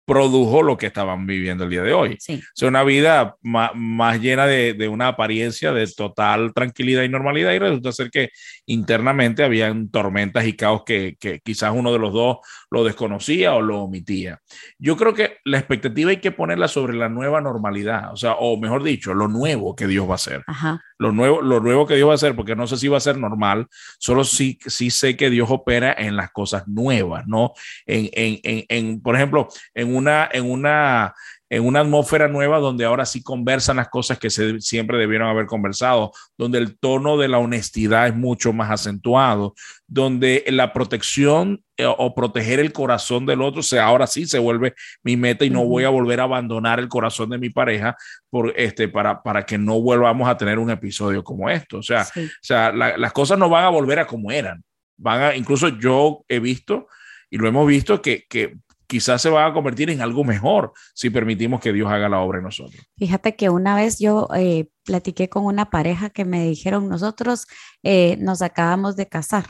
produjo 0.06 0.62
lo 0.62 0.76
que 0.78 0.86
estaban 0.86 1.26
viviendo 1.26 1.64
el 1.64 1.70
día 1.70 1.82
de 1.82 1.92
hoy. 1.92 2.16
Sí. 2.20 2.34
O 2.36 2.42
sea, 2.54 2.68
una 2.68 2.84
vida 2.84 3.36
más, 3.42 4.20
llena 4.20 4.46
de, 4.46 4.72
de, 4.74 4.88
una 4.88 5.08
apariencia 5.08 5.72
de 5.72 5.84
total 5.88 6.54
tranquilidad 6.54 7.02
y 7.02 7.08
normalidad 7.08 7.52
y 7.52 7.58
resulta 7.58 7.90
ser 7.90 8.10
que 8.10 8.30
internamente 8.66 9.42
habían 9.42 9.90
tormentas 9.90 10.46
y 10.46 10.52
caos 10.52 10.84
que, 10.86 11.16
que, 11.18 11.40
quizás 11.40 11.72
uno 11.74 11.92
de 11.92 11.98
los 11.98 12.12
dos 12.12 12.36
lo 12.76 12.84
desconocía 12.84 13.54
o 13.54 13.62
lo 13.62 13.80
omitía. 13.80 14.40
Yo 14.78 14.98
creo 14.98 15.14
que 15.14 15.38
la 15.44 15.58
expectativa 15.58 16.10
hay 16.10 16.18
que 16.18 16.30
ponerla 16.30 16.68
sobre 16.68 16.94
la 16.94 17.08
nueva 17.08 17.40
normalidad, 17.40 18.12
o 18.12 18.16
sea, 18.16 18.34
o 18.34 18.58
mejor 18.58 18.82
dicho, 18.82 19.14
lo 19.14 19.28
nuevo 19.28 19.74
que 19.74 19.86
Dios 19.86 20.06
va 20.06 20.12
a 20.12 20.16
hacer. 20.16 20.44
Ajá. 20.46 20.82
Lo 20.98 21.10
nuevo, 21.12 21.40
lo 21.40 21.60
nuevo 21.60 21.86
que 21.86 21.96
Dios 21.96 22.08
va 22.08 22.12
a 22.12 22.16
hacer, 22.16 22.36
porque 22.36 22.54
no 22.54 22.66
sé 22.66 22.76
si 22.76 22.88
va 22.88 22.98
a 22.98 23.00
ser 23.00 23.18
normal, 23.18 23.66
solo 23.98 24.24
sí, 24.24 24.58
sí 24.66 24.90
sé 24.90 25.16
que 25.16 25.30
Dios 25.30 25.50
opera 25.50 25.94
en 25.96 26.16
las 26.16 26.30
cosas 26.32 26.68
nuevas, 26.68 27.26
¿no? 27.26 27.52
En, 27.86 28.10
en, 28.12 28.40
en, 28.42 28.64
en 28.68 29.00
por 29.00 29.16
ejemplo, 29.16 29.48
en 29.74 29.94
una, 29.94 30.28
en 30.30 30.50
una, 30.50 31.14
en 31.48 31.64
una 31.64 31.80
atmósfera 31.80 32.26
nueva 32.28 32.58
donde 32.58 32.84
ahora 32.84 33.06
sí 33.06 33.22
conversan 33.22 33.76
las 33.76 33.88
cosas 33.88 34.18
que 34.18 34.30
se, 34.30 34.60
siempre 34.60 34.98
debieron 34.98 35.28
haber 35.28 35.46
conversado, 35.46 36.12
donde 36.36 36.58
el 36.58 36.78
tono 36.78 37.16
de 37.16 37.28
la 37.28 37.38
honestidad 37.38 38.08
es 38.08 38.16
mucho 38.16 38.52
más 38.52 38.70
acentuado, 38.70 39.54
donde 39.86 40.44
la 40.48 40.72
protección 40.72 41.62
eh, 41.76 41.86
o 41.86 42.14
proteger 42.14 42.58
el 42.58 42.72
corazón 42.72 43.26
del 43.26 43.42
otro, 43.42 43.62
sea, 43.62 43.86
ahora 43.86 44.06
sí 44.06 44.26
se 44.26 44.40
vuelve 44.40 44.74
mi 45.04 45.16
meta 45.16 45.44
y 45.44 45.50
no 45.50 45.64
voy 45.64 45.84
a 45.84 45.88
volver 45.88 46.20
a 46.20 46.24
abandonar 46.24 46.80
el 46.80 46.88
corazón 46.88 47.30
de 47.30 47.38
mi 47.38 47.50
pareja 47.50 47.96
por, 48.28 48.52
este, 48.56 48.88
para, 48.88 49.22
para 49.22 49.46
que 49.46 49.56
no 49.56 49.80
volvamos 49.80 50.28
a 50.28 50.36
tener 50.36 50.58
un 50.58 50.70
episodio 50.70 51.22
como 51.22 51.48
esto. 51.48 51.78
O 51.78 51.82
sea, 51.82 52.02
o 52.02 52.20
sea 52.40 52.72
las 52.72 53.12
cosas 53.12 53.38
no 53.38 53.48
van 53.48 53.64
a 53.64 53.68
volver 53.68 54.00
a 54.00 54.06
como 54.06 54.32
eran. 54.32 54.64
Van 54.98 55.22
a, 55.22 55.36
incluso 55.36 55.68
yo 55.68 56.24
he 56.28 56.40
visto 56.40 56.88
y 57.30 57.38
lo 57.38 57.46
hemos 57.46 57.66
visto 57.66 58.00
que, 58.02 58.24
que 58.28 58.56
quizás 58.86 59.22
se 59.22 59.30
va 59.30 59.46
a 59.46 59.52
convertir 59.52 59.90
en 59.90 60.00
algo 60.00 60.24
mejor 60.24 60.72
si 60.94 61.10
permitimos 61.10 61.60
que 61.60 61.72
Dios 61.72 61.90
haga 61.90 62.08
la 62.08 62.20
obra 62.20 62.38
en 62.38 62.44
nosotros. 62.44 62.80
Fíjate 62.96 63.36
que 63.36 63.50
una 63.50 63.74
vez 63.74 63.98
yo 63.98 64.28
eh, 64.36 64.68
platiqué 64.84 65.28
con 65.28 65.44
una 65.44 65.70
pareja 65.70 66.10
que 66.10 66.24
me 66.24 66.44
dijeron, 66.44 66.88
nosotros 66.88 67.46
eh, 67.82 68.16
nos 68.20 68.42
acabamos 68.42 68.96
de 68.96 69.08
casar, 69.08 69.46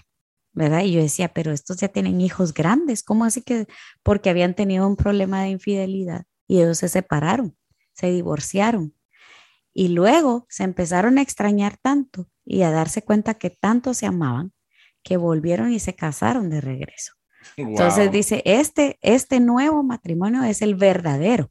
¿verdad? 0.52 0.82
Y 0.82 0.92
yo 0.92 1.02
decía, 1.02 1.28
pero 1.28 1.52
estos 1.52 1.76
ya 1.78 1.88
tienen 1.88 2.20
hijos 2.20 2.54
grandes, 2.54 3.02
¿cómo 3.02 3.24
así 3.24 3.42
que? 3.42 3.66
Porque 4.02 4.30
habían 4.30 4.54
tenido 4.54 4.86
un 4.86 4.96
problema 4.96 5.42
de 5.42 5.50
infidelidad 5.50 6.24
y 6.48 6.60
ellos 6.60 6.78
se 6.78 6.88
separaron, 6.88 7.56
se 7.92 8.10
divorciaron. 8.10 8.94
Y 9.72 9.88
luego 9.88 10.46
se 10.48 10.64
empezaron 10.64 11.18
a 11.18 11.22
extrañar 11.22 11.76
tanto 11.76 12.30
y 12.46 12.62
a 12.62 12.70
darse 12.70 13.02
cuenta 13.02 13.34
que 13.34 13.50
tanto 13.50 13.92
se 13.92 14.06
amaban 14.06 14.52
que 15.02 15.18
volvieron 15.18 15.70
y 15.72 15.78
se 15.78 15.94
casaron 15.94 16.48
de 16.48 16.60
regreso. 16.60 17.15
Entonces 17.56 18.10
dice, 18.10 18.42
este, 18.44 18.98
este 19.02 19.40
nuevo 19.40 19.82
matrimonio 19.82 20.42
es 20.42 20.62
el 20.62 20.74
verdadero. 20.74 21.50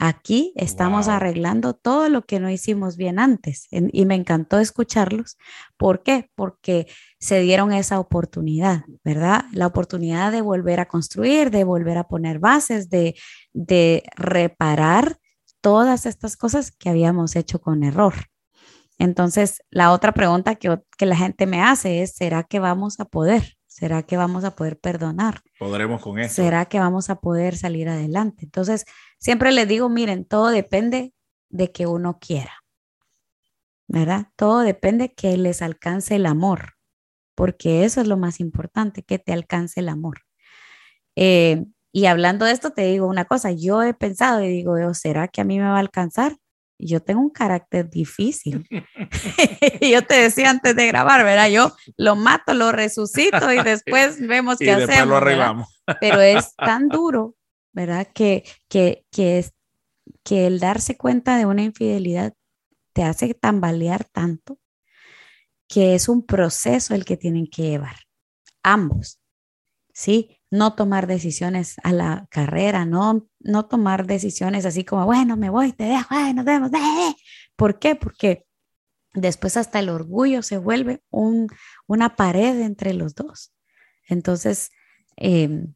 Aquí 0.00 0.52
estamos 0.54 1.08
arreglando 1.08 1.74
todo 1.74 2.08
lo 2.08 2.22
que 2.22 2.38
no 2.38 2.48
hicimos 2.48 2.96
bien 2.96 3.18
antes. 3.18 3.66
y 3.70 4.06
me 4.06 4.14
encantó 4.14 4.60
escucharlos. 4.60 5.36
¿Por 5.76 6.04
qué? 6.04 6.30
Porque 6.36 6.86
se 7.18 7.40
dieron 7.40 7.72
esa 7.72 7.98
oportunidad, 7.98 8.84
¿verdad? 9.02 9.46
La 9.50 9.66
oportunidad 9.66 10.30
de 10.30 10.40
volver 10.40 10.78
a 10.78 10.86
construir, 10.86 11.50
de 11.50 11.64
volver 11.64 11.98
a 11.98 12.06
poner 12.06 12.38
bases, 12.38 12.88
de, 12.90 13.16
de 13.52 14.04
reparar 14.14 15.18
todas 15.60 16.06
estas 16.06 16.36
cosas 16.36 16.70
que 16.70 16.88
habíamos 16.88 17.34
hecho 17.34 17.60
con 17.60 17.82
error. 17.82 18.14
Entonces, 18.98 19.62
la 19.68 19.90
otra 19.90 20.12
pregunta 20.12 20.54
que, 20.54 20.80
que 20.96 21.06
la 21.06 21.16
gente 21.16 21.46
me 21.46 21.60
hace 21.60 22.02
es, 22.02 22.14
¿será 22.14 22.44
que 22.44 22.60
vamos 22.60 23.00
a 23.00 23.04
poder? 23.04 23.57
¿Será 23.78 24.02
que 24.02 24.16
vamos 24.16 24.42
a 24.42 24.56
poder 24.56 24.76
perdonar? 24.76 25.40
¿Podremos 25.56 26.02
con 26.02 26.18
eso? 26.18 26.42
¿Será 26.42 26.64
que 26.64 26.80
vamos 26.80 27.10
a 27.10 27.20
poder 27.20 27.56
salir 27.56 27.88
adelante? 27.88 28.44
Entonces, 28.44 28.84
siempre 29.20 29.52
les 29.52 29.68
digo, 29.68 29.88
miren, 29.88 30.24
todo 30.24 30.48
depende 30.48 31.14
de 31.48 31.70
que 31.70 31.86
uno 31.86 32.18
quiera, 32.18 32.64
¿verdad? 33.86 34.32
Todo 34.34 34.62
depende 34.62 35.14
que 35.14 35.36
les 35.36 35.62
alcance 35.62 36.16
el 36.16 36.26
amor, 36.26 36.74
porque 37.36 37.84
eso 37.84 38.00
es 38.00 38.08
lo 38.08 38.16
más 38.16 38.40
importante, 38.40 39.04
que 39.04 39.20
te 39.20 39.32
alcance 39.32 39.78
el 39.78 39.90
amor. 39.90 40.22
Eh, 41.14 41.64
y 41.92 42.06
hablando 42.06 42.46
de 42.46 42.52
esto, 42.54 42.72
te 42.72 42.82
digo 42.82 43.06
una 43.06 43.26
cosa, 43.26 43.52
yo 43.52 43.84
he 43.84 43.94
pensado 43.94 44.42
y 44.42 44.48
digo, 44.48 44.74
¿será 44.92 45.28
que 45.28 45.40
a 45.40 45.44
mí 45.44 45.60
me 45.60 45.68
va 45.68 45.76
a 45.76 45.78
alcanzar? 45.78 46.36
Yo 46.78 47.00
tengo 47.02 47.20
un 47.20 47.30
carácter 47.30 47.90
difícil. 47.90 48.66
yo 49.80 50.02
te 50.06 50.14
decía 50.14 50.50
antes 50.50 50.76
de 50.76 50.86
grabar, 50.86 51.24
¿verdad? 51.24 51.50
Yo 51.50 51.72
lo 51.96 52.16
mato, 52.16 52.54
lo 52.54 52.72
resucito 52.72 53.52
y 53.52 53.62
después 53.62 54.20
vemos 54.26 54.58
qué 54.58 54.72
hacemos. 54.72 55.08
Lo 55.08 55.16
arreglamos. 55.16 55.82
Pero 56.00 56.20
es 56.20 56.54
tan 56.56 56.88
duro, 56.88 57.34
¿verdad? 57.72 58.08
Que, 58.14 58.44
que, 58.68 59.04
que, 59.10 59.38
es, 59.38 59.52
que 60.22 60.46
el 60.46 60.60
darse 60.60 60.96
cuenta 60.96 61.36
de 61.36 61.46
una 61.46 61.62
infidelidad 61.62 62.34
te 62.92 63.02
hace 63.02 63.34
tambalear 63.34 64.04
tanto 64.04 64.58
que 65.68 65.94
es 65.94 66.08
un 66.08 66.24
proceso 66.24 66.94
el 66.94 67.04
que 67.04 67.16
tienen 67.16 67.46
que 67.46 67.62
llevar. 67.62 67.96
Ambos, 68.62 69.20
¿sí? 69.92 70.37
No 70.50 70.74
tomar 70.74 71.06
decisiones 71.06 71.76
a 71.82 71.92
la 71.92 72.26
carrera, 72.30 72.84
no, 72.84 73.26
no 73.40 73.66
tomar 73.66 74.06
decisiones 74.06 74.64
así 74.64 74.84
como, 74.84 75.04
bueno, 75.04 75.36
me 75.36 75.50
voy, 75.50 75.72
te 75.72 75.84
dejo, 75.84 76.06
ay, 76.10 76.34
nos 76.34 76.44
vemos. 76.44 76.70
Eh". 76.72 77.14
¿Por 77.56 77.78
qué? 77.78 77.94
Porque 77.94 78.46
después 79.14 79.56
hasta 79.56 79.78
el 79.78 79.88
orgullo 79.88 80.42
se 80.42 80.58
vuelve 80.58 81.02
un, 81.10 81.48
una 81.86 82.16
pared 82.16 82.60
entre 82.60 82.94
los 82.94 83.14
dos. 83.14 83.52
Entonces, 84.06 84.70
em, 85.16 85.74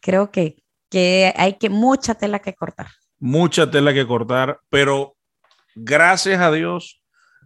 creo 0.00 0.30
que, 0.30 0.62
que 0.90 1.32
hay 1.36 1.54
que 1.54 1.70
mucha 1.70 2.14
tela 2.14 2.38
que 2.38 2.54
cortar. 2.54 2.88
Mucha 3.18 3.70
tela 3.70 3.92
que 3.92 4.06
cortar, 4.06 4.60
pero 4.68 5.16
gracias 5.74 6.40
a 6.40 6.52
Dios 6.52 7.02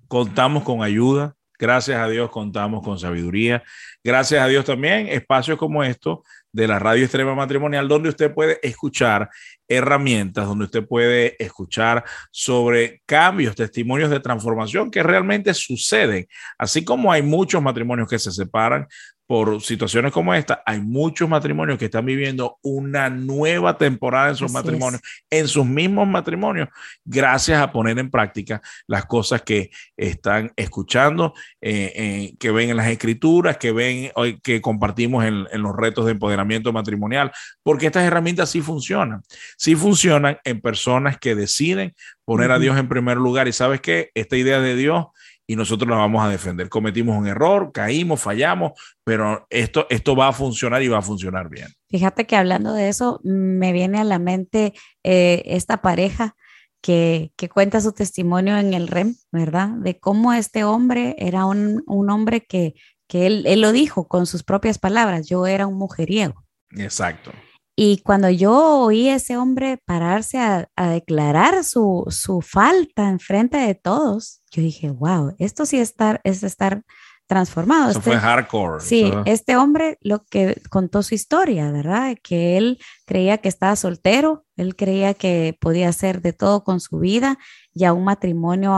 contamos 0.09 0.65
con 0.65 0.83
ayuda, 0.83 1.37
gracias 1.59 1.99
a 2.01 2.09
Dios 2.09 2.31
contamos 2.31 2.83
con 2.83 2.99
sabiduría, 2.99 3.63
gracias 4.03 4.43
a 4.43 4.47
Dios 4.47 4.65
también 4.65 5.09
espacios 5.09 5.59
como 5.59 5.83
esto 5.85 6.25
de 6.53 6.67
la 6.67 6.79
radio 6.79 7.05
extrema 7.05 7.35
matrimonial, 7.35 7.89
donde 7.89 8.09
usted 8.09 8.33
puede 8.33 8.59
escuchar 8.63 9.29
herramientas, 9.69 10.47
donde 10.47 10.65
usted 10.65 10.87
puede 10.87 11.37
escuchar 11.43 12.05
sobre 12.31 13.03
cambios, 13.07 13.55
testimonios 13.55 14.11
de 14.11 14.21
transformación 14.21 14.91
que 14.91 15.03
realmente 15.03 15.55
suceden. 15.55 16.27
Así 16.59 16.85
como 16.85 17.13
hay 17.13 17.23
muchos 17.23 17.63
matrimonios 17.63 18.09
que 18.09 18.19
se 18.19 18.33
separan, 18.33 18.89
por 19.29 19.61
situaciones 19.61 20.11
como 20.11 20.33
esta, 20.33 20.63
hay 20.65 20.81
muchos 20.81 21.29
matrimonios 21.29 21.79
que 21.79 21.85
están 21.85 22.07
viviendo 22.07 22.59
una 22.63 23.11
nueva 23.11 23.77
temporada 23.77 24.31
en 24.31 24.37
sus 24.37 24.51
matrimonios, 24.51 25.03
en 25.29 25.47
sus 25.47 25.67
mismos 25.67 26.09
matrimonios, 26.09 26.71
gracias 27.05 27.61
a 27.61 27.71
poner 27.71 27.99
en 27.99 28.11
práctica 28.11 28.63
las 28.87 29.05
cosas 29.05 29.43
que 29.43 29.71
están 29.99 30.51
escuchando, 30.57 31.35
eh, 31.61 31.93
eh, 31.95 32.37
que 32.39 32.51
ven 32.51 32.71
en 32.71 32.79
las 32.79 32.89
escrituras, 32.89 33.59
que 33.59 33.71
ven, 33.71 34.11
que 34.43 34.63
compartimos 34.63 35.23
en, 35.27 35.47
en, 35.53 35.61
los 35.61 35.77
retos 35.77 36.07
de 36.07 36.13
empoderamiento 36.13 36.73
matrimonial, 36.73 37.31
porque 37.63 37.89
estas 37.89 38.05
herramientas 38.05 38.49
sí 38.49 38.63
funcionan, 38.63 39.21
sí 39.59 39.75
funcionan 39.75 40.39
en 40.45 40.61
personas 40.61 41.19
que 41.19 41.35
deciden 41.35 41.95
poner 42.25 42.53
a 42.53 42.59
Dios 42.59 42.79
en 42.79 42.89
primer 42.89 43.17
lugar. 43.19 43.49
Y 43.49 43.53
sabes 43.53 43.81
que 43.81 44.11
esta 44.15 44.37
idea 44.37 44.61
de 44.61 44.77
Dios 44.77 45.07
y 45.47 45.57
nosotros 45.57 45.91
la 45.91 45.97
vamos 45.97 46.25
a 46.25 46.29
defender. 46.29 46.69
Cometimos 46.69 47.19
un 47.19 47.27
error, 47.27 47.73
caímos, 47.73 48.21
fallamos, 48.21 48.73
pero 49.03 49.47
esto, 49.51 49.87
esto 49.91 50.15
va 50.15 50.29
a 50.29 50.33
funcionar 50.33 50.83
y 50.83 50.89
va 50.89 50.99
a 50.99 51.03
funcionar 51.03 51.49
bien. 51.49 51.69
Fíjate 51.89 52.27
que 52.27 52.37
hablando 52.37 52.73
de 52.73 52.89
eso, 52.89 53.21
me 53.25 53.73
viene 53.73 53.99
a 53.99 54.05
la 54.05 54.19
mente 54.19 54.75
eh, 55.03 55.43
esta 55.47 55.81
pareja 55.81 56.37
que, 56.83 57.33
que, 57.37 57.49
cuenta 57.49 57.81
su 57.81 57.93
testimonio 57.93 58.57
en 58.59 58.75
el 58.75 58.87
REM, 58.87 59.17
¿verdad? 59.33 59.71
De 59.71 59.99
cómo 59.99 60.33
este 60.33 60.63
hombre 60.63 61.17
era 61.19 61.47
un, 61.47 61.83
un 61.87 62.11
hombre 62.11 62.43
que, 62.43 62.75
que 63.09 63.27
él, 63.27 63.45
él 63.47 63.63
lo 63.63 63.73
dijo 63.73 64.07
con 64.07 64.27
sus 64.27 64.45
propias 64.45 64.79
palabras, 64.79 65.29
yo 65.29 65.47
era 65.47 65.67
un 65.67 65.77
mujeriego. 65.79 66.45
Exacto. 66.77 67.33
Y 67.81 67.99
cuando 67.99 68.29
yo 68.29 68.81
oí 68.81 69.09
a 69.09 69.15
ese 69.15 69.37
hombre 69.37 69.79
pararse 69.85 70.37
a, 70.37 70.69
declarar 70.91 71.63
su, 71.63 72.07
su, 72.09 72.41
falta 72.41 73.09
en 73.09 73.21
frente 73.21 73.57
de 73.57 73.77
todos, 73.77 74.43
yo 74.51 74.63
dije, 74.63 74.91
wow, 74.91 75.37
esto 75.39 75.65
sí 75.65 75.79
estar, 75.79 76.21
es 76.25 76.43
estar 76.43 76.83
transformado. 77.29 77.93
Eso 77.93 78.01
fue 78.01 78.15
este 78.15 78.27
hardcore. 78.27 78.81
Sí, 78.81 79.13
este 79.27 79.57
hombre 79.57 79.97
lo 80.01 80.25
que 80.25 80.61
contó 80.71 81.05
su 81.05 81.15
historia, 81.15 81.71
¿verdad? 81.71 82.17
Que 82.21 82.57
él 82.57 82.81
creía 83.07 83.39
que 83.39 83.49
estaba 83.49 83.77
soltero, 83.77 84.45
él 84.57 84.75
creía 84.75 85.15
que 85.15 85.57
podía 85.61 85.91
hacer 85.91 86.21
de 86.21 86.33
todo 86.33 86.65
con 86.65 86.81
su 86.81 86.99
vida, 86.99 87.39
ya 87.75 87.93
un 87.93 88.03
matrimonio 88.03 88.77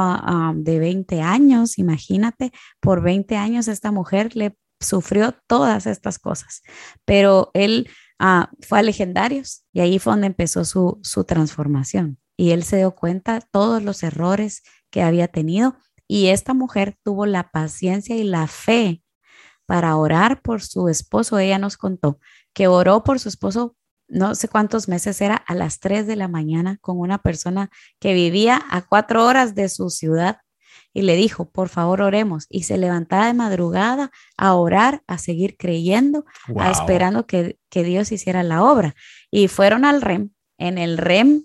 de 0.57 0.79
20 0.79 1.23
años, 1.23 1.79
imagínate, 1.79 2.53
por 2.81 3.01
20 3.01 3.35
años 3.35 3.67
esta 3.67 3.93
mujer 3.93 4.37
le 4.37 4.59
sufrió 4.79 5.35
todas 5.47 5.87
estas 5.87 6.19
cosas, 6.19 6.61
pero 7.07 7.51
él 7.55 7.89
Ah, 8.23 8.51
fue 8.61 8.79
a 8.79 8.83
Legendarios 8.83 9.65
y 9.73 9.81
ahí 9.81 9.99
fue 9.99 10.13
donde 10.13 10.27
empezó 10.27 10.67
su, 10.67 11.01
su 11.03 11.25
transformación. 11.25 12.19
Y 12.37 12.51
él 12.51 12.65
se 12.65 12.77
dio 12.77 12.95
cuenta 12.95 13.41
todos 13.41 13.83
los 13.83 14.03
errores 14.03 14.63
que 14.91 15.03
había 15.03 15.27
tenido 15.27 15.77
y 16.07 16.27
esta 16.27 16.53
mujer 16.53 16.99
tuvo 17.03 17.25
la 17.25 17.51
paciencia 17.51 18.17
y 18.17 18.25
la 18.25 18.47
fe 18.47 19.03
para 19.65 19.97
orar 19.97 20.43
por 20.43 20.61
su 20.61 20.89
esposo. 20.89 21.39
Ella 21.39 21.59
nos 21.59 21.79
contó 21.79 22.19
que 22.53 22.67
oró 22.67 23.05
por 23.05 23.21
su 23.21 23.31
esposo 23.31 23.77
no 24.11 24.35
sé 24.35 24.49
cuántos 24.49 24.89
meses 24.89 25.21
era, 25.21 25.37
a 25.37 25.55
las 25.55 25.81
3 25.81 26.07
de 26.07 26.17
la 26.17 26.29
mañana 26.29 26.77
con 26.81 26.99
una 26.99 27.19
persona 27.19 27.71
que 28.01 28.13
vivía 28.13 28.61
a 28.71 28.83
cuatro 28.83 29.25
horas 29.25 29.55
de 29.55 29.69
su 29.69 29.89
ciudad 29.89 30.39
y 30.93 31.03
le 31.03 31.17
dijo, 31.17 31.51
por 31.51 31.69
favor, 31.69 32.03
oremos. 32.03 32.47
Y 32.49 32.65
se 32.65 32.79
levantaba 32.79 33.27
de 33.27 33.35
madrugada 33.35 34.11
a 34.37 34.55
orar, 34.55 35.03
a 35.07 35.19
seguir 35.19 35.57
creyendo, 35.57 36.25
a 36.57 36.71
esperando 36.71 37.27
que, 37.27 37.59
que 37.69 37.85
Dios 37.85 38.13
hiciera 38.13 38.43
la 38.43 38.63
obra. 38.63 38.95
Y 39.31 39.49
fueron 39.49 39.85
al 39.85 40.03
REM. 40.03 40.31
En 40.59 40.79
el 40.79 40.99
REM 40.99 41.45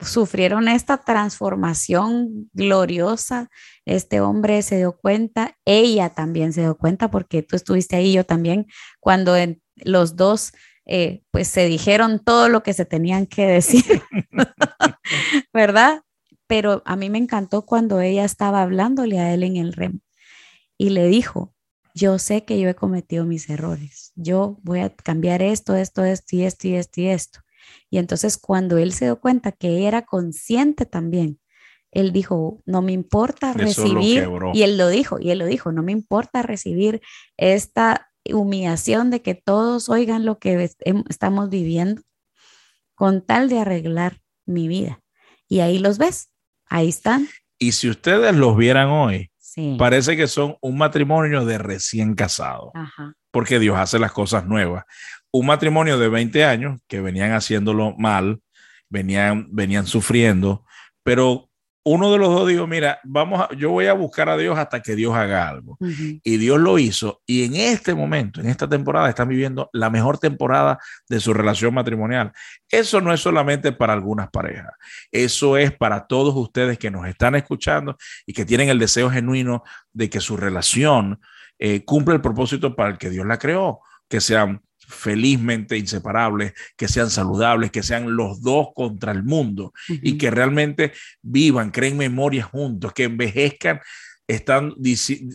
sufrieron 0.00 0.68
esta 0.68 0.98
transformación 0.98 2.50
gloriosa. 2.52 3.50
Este 3.84 4.20
hombre 4.20 4.62
se 4.62 4.76
dio 4.76 4.96
cuenta, 4.96 5.56
ella 5.64 6.10
también 6.10 6.52
se 6.52 6.62
dio 6.62 6.76
cuenta, 6.76 7.10
porque 7.10 7.42
tú 7.42 7.56
estuviste 7.56 7.96
ahí, 7.96 8.12
yo 8.12 8.24
también, 8.24 8.66
cuando 9.00 9.34
los 9.76 10.16
dos 10.16 10.52
eh, 10.86 11.22
pues 11.32 11.48
se 11.48 11.66
dijeron 11.66 12.20
todo 12.20 12.48
lo 12.48 12.62
que 12.62 12.72
se 12.72 12.84
tenían 12.84 13.26
que 13.26 13.46
decir, 13.46 14.02
¿verdad? 15.52 16.02
Pero 16.46 16.82
a 16.84 16.96
mí 16.96 17.10
me 17.10 17.18
encantó 17.18 17.66
cuando 17.66 18.00
ella 18.00 18.24
estaba 18.24 18.62
hablándole 18.62 19.18
a 19.18 19.32
él 19.34 19.42
en 19.42 19.56
el 19.56 19.72
REM 19.72 20.00
y 20.78 20.90
le 20.90 21.06
dijo, 21.06 21.54
yo 21.94 22.18
sé 22.18 22.44
que 22.44 22.60
yo 22.60 22.68
he 22.68 22.74
cometido 22.74 23.24
mis 23.24 23.48
errores, 23.48 24.12
yo 24.14 24.58
voy 24.62 24.80
a 24.80 24.94
cambiar 24.94 25.42
esto, 25.42 25.74
esto, 25.74 26.04
esto 26.04 26.36
y 26.36 26.42
esto 26.42 26.68
y 26.68 26.74
esto 26.74 27.00
y 27.00 27.06
esto. 27.08 27.40
Y 27.90 27.98
entonces 27.98 28.36
cuando 28.38 28.78
él 28.78 28.92
se 28.92 29.06
dio 29.06 29.20
cuenta 29.20 29.52
que 29.52 29.86
era 29.86 30.02
consciente 30.02 30.86
también, 30.86 31.40
él 31.90 32.12
dijo, 32.12 32.62
no 32.66 32.82
me 32.82 32.92
importa 32.92 33.54
recibir, 33.54 34.28
y 34.52 34.62
él 34.62 34.76
lo 34.76 34.88
dijo, 34.88 35.18
y 35.18 35.30
él 35.30 35.38
lo 35.38 35.46
dijo, 35.46 35.72
no 35.72 35.82
me 35.82 35.92
importa 35.92 36.42
recibir 36.42 37.00
esta 37.38 38.10
humillación 38.30 39.10
de 39.10 39.22
que 39.22 39.34
todos 39.34 39.88
oigan 39.88 40.26
lo 40.26 40.38
que 40.38 40.70
estamos 41.08 41.48
viviendo 41.48 42.02
con 42.94 43.24
tal 43.24 43.48
de 43.48 43.60
arreglar 43.60 44.20
mi 44.44 44.68
vida. 44.68 45.02
Y 45.48 45.60
ahí 45.60 45.78
los 45.78 45.96
ves, 45.96 46.30
Ahí 46.68 46.88
están. 46.88 47.28
Y 47.58 47.72
si 47.72 47.88
ustedes 47.88 48.34
los 48.34 48.56
vieran 48.56 48.88
hoy, 48.88 49.30
parece 49.78 50.16
que 50.16 50.26
son 50.26 50.56
un 50.60 50.76
matrimonio 50.76 51.44
de 51.44 51.58
recién 51.58 52.14
casado, 52.14 52.72
porque 53.30 53.58
Dios 53.58 53.78
hace 53.78 53.98
las 53.98 54.12
cosas 54.12 54.46
nuevas. 54.46 54.84
Un 55.32 55.46
matrimonio 55.46 55.98
de 55.98 56.08
20 56.08 56.44
años 56.44 56.80
que 56.86 57.00
venían 57.00 57.32
haciéndolo 57.32 57.94
mal, 57.96 58.40
venían, 58.88 59.48
venían 59.50 59.86
sufriendo, 59.86 60.64
pero 61.02 61.48
uno 61.88 62.10
de 62.10 62.18
los 62.18 62.30
dos 62.30 62.48
dijo, 62.48 62.66
mira, 62.66 62.98
vamos 63.04 63.40
a, 63.40 63.54
yo 63.54 63.70
voy 63.70 63.86
a 63.86 63.92
buscar 63.92 64.28
a 64.28 64.36
Dios 64.36 64.58
hasta 64.58 64.82
que 64.82 64.96
Dios 64.96 65.14
haga 65.14 65.48
algo. 65.48 65.78
Y 65.80 66.36
Dios 66.36 66.58
lo 66.58 66.80
hizo. 66.80 67.22
Y 67.26 67.44
en 67.44 67.54
este 67.54 67.94
momento, 67.94 68.40
en 68.40 68.48
esta 68.48 68.68
temporada, 68.68 69.08
están 69.08 69.28
viviendo 69.28 69.70
la 69.72 69.88
mejor 69.88 70.18
temporada 70.18 70.80
de 71.08 71.20
su 71.20 71.32
relación 71.32 71.72
matrimonial. 71.72 72.32
Eso 72.68 73.00
no 73.00 73.12
es 73.12 73.20
solamente 73.20 73.70
para 73.70 73.92
algunas 73.92 74.30
parejas. 74.30 74.72
Eso 75.12 75.56
es 75.56 75.70
para 75.70 76.08
todos 76.08 76.34
ustedes 76.34 76.76
que 76.76 76.90
nos 76.90 77.06
están 77.06 77.36
escuchando 77.36 77.96
y 78.26 78.32
que 78.32 78.44
tienen 78.44 78.68
el 78.68 78.80
deseo 78.80 79.08
genuino 79.08 79.62
de 79.92 80.10
que 80.10 80.18
su 80.18 80.36
relación 80.36 81.20
eh, 81.60 81.84
cumpla 81.84 82.14
el 82.16 82.20
propósito 82.20 82.74
para 82.74 82.90
el 82.90 82.98
que 82.98 83.10
Dios 83.10 83.24
la 83.24 83.38
creó, 83.38 83.78
que 84.08 84.20
sean 84.20 84.60
felizmente 84.86 85.76
inseparables, 85.76 86.52
que 86.76 86.88
sean 86.88 87.10
saludables, 87.10 87.70
que 87.70 87.82
sean 87.82 88.16
los 88.16 88.42
dos 88.42 88.68
contra 88.74 89.12
el 89.12 89.24
mundo 89.24 89.72
y 89.88 90.18
que 90.18 90.30
realmente 90.30 90.92
vivan, 91.22 91.70
creen 91.70 91.96
memorias 91.96 92.46
juntos, 92.46 92.92
que 92.92 93.04
envejezcan, 93.04 93.80
están 94.28 94.74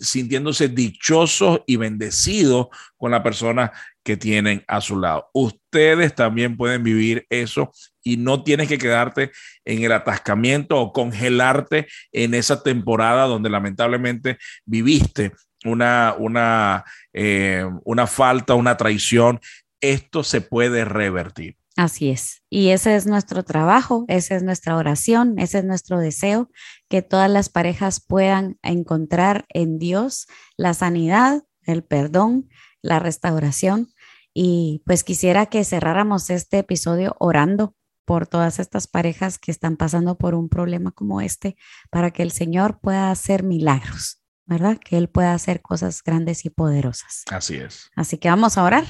sintiéndose 0.01 0.67
dichosos 0.67 1.61
y 1.65 1.77
bendecidos 1.77 2.67
con 2.97 3.11
la 3.11 3.23
persona 3.23 3.71
que 4.03 4.17
tienen 4.17 4.63
a 4.67 4.81
su 4.81 4.99
lado. 4.99 5.29
Ustedes 5.33 6.13
también 6.15 6.57
pueden 6.57 6.83
vivir 6.83 7.25
eso 7.29 7.71
y 8.03 8.17
no 8.17 8.43
tienes 8.43 8.67
que 8.67 8.77
quedarte 8.77 9.31
en 9.63 9.83
el 9.83 9.91
atascamiento 9.91 10.77
o 10.77 10.91
congelarte 10.91 11.87
en 12.11 12.33
esa 12.33 12.63
temporada 12.63 13.27
donde 13.27 13.49
lamentablemente 13.49 14.37
viviste 14.65 15.31
una, 15.65 16.15
una, 16.17 16.85
eh, 17.13 17.65
una 17.83 18.07
falta, 18.07 18.55
una 18.55 18.77
traición, 18.77 19.39
esto 19.81 20.23
se 20.23 20.41
puede 20.41 20.85
revertir. 20.85 21.57
Así 21.77 22.09
es. 22.09 22.43
Y 22.49 22.69
ese 22.69 22.95
es 22.95 23.07
nuestro 23.07 23.43
trabajo, 23.43 24.05
esa 24.07 24.35
es 24.35 24.43
nuestra 24.43 24.75
oración, 24.75 25.39
ese 25.39 25.59
es 25.59 25.63
nuestro 25.65 25.99
deseo, 25.99 26.49
que 26.89 27.01
todas 27.01 27.29
las 27.29 27.49
parejas 27.49 28.03
puedan 28.05 28.59
encontrar 28.61 29.45
en 29.49 29.79
Dios 29.79 30.27
la 30.57 30.73
sanidad, 30.73 31.43
el 31.63 31.83
perdón, 31.83 32.49
la 32.81 32.99
restauración. 32.99 33.87
Y 34.33 34.83
pues 34.85 35.03
quisiera 35.03 35.45
que 35.45 35.63
cerráramos 35.63 36.29
este 36.29 36.59
episodio 36.59 37.15
orando 37.19 37.75
por 38.05 38.27
todas 38.27 38.59
estas 38.59 38.87
parejas 38.87 39.37
que 39.37 39.51
están 39.51 39.77
pasando 39.77 40.17
por 40.17 40.35
un 40.35 40.49
problema 40.49 40.91
como 40.91 41.21
este, 41.21 41.55
para 41.89 42.11
que 42.11 42.23
el 42.23 42.31
Señor 42.31 42.79
pueda 42.81 43.11
hacer 43.11 43.43
milagros. 43.43 44.20
¿Verdad? 44.51 44.77
Que 44.77 44.97
Él 44.97 45.09
pueda 45.09 45.33
hacer 45.33 45.61
cosas 45.61 46.03
grandes 46.03 46.45
y 46.45 46.49
poderosas. 46.49 47.23
Así 47.31 47.55
es. 47.55 47.89
Así 47.95 48.17
que 48.17 48.29
vamos 48.29 48.57
a 48.57 48.63
orar. 48.63 48.85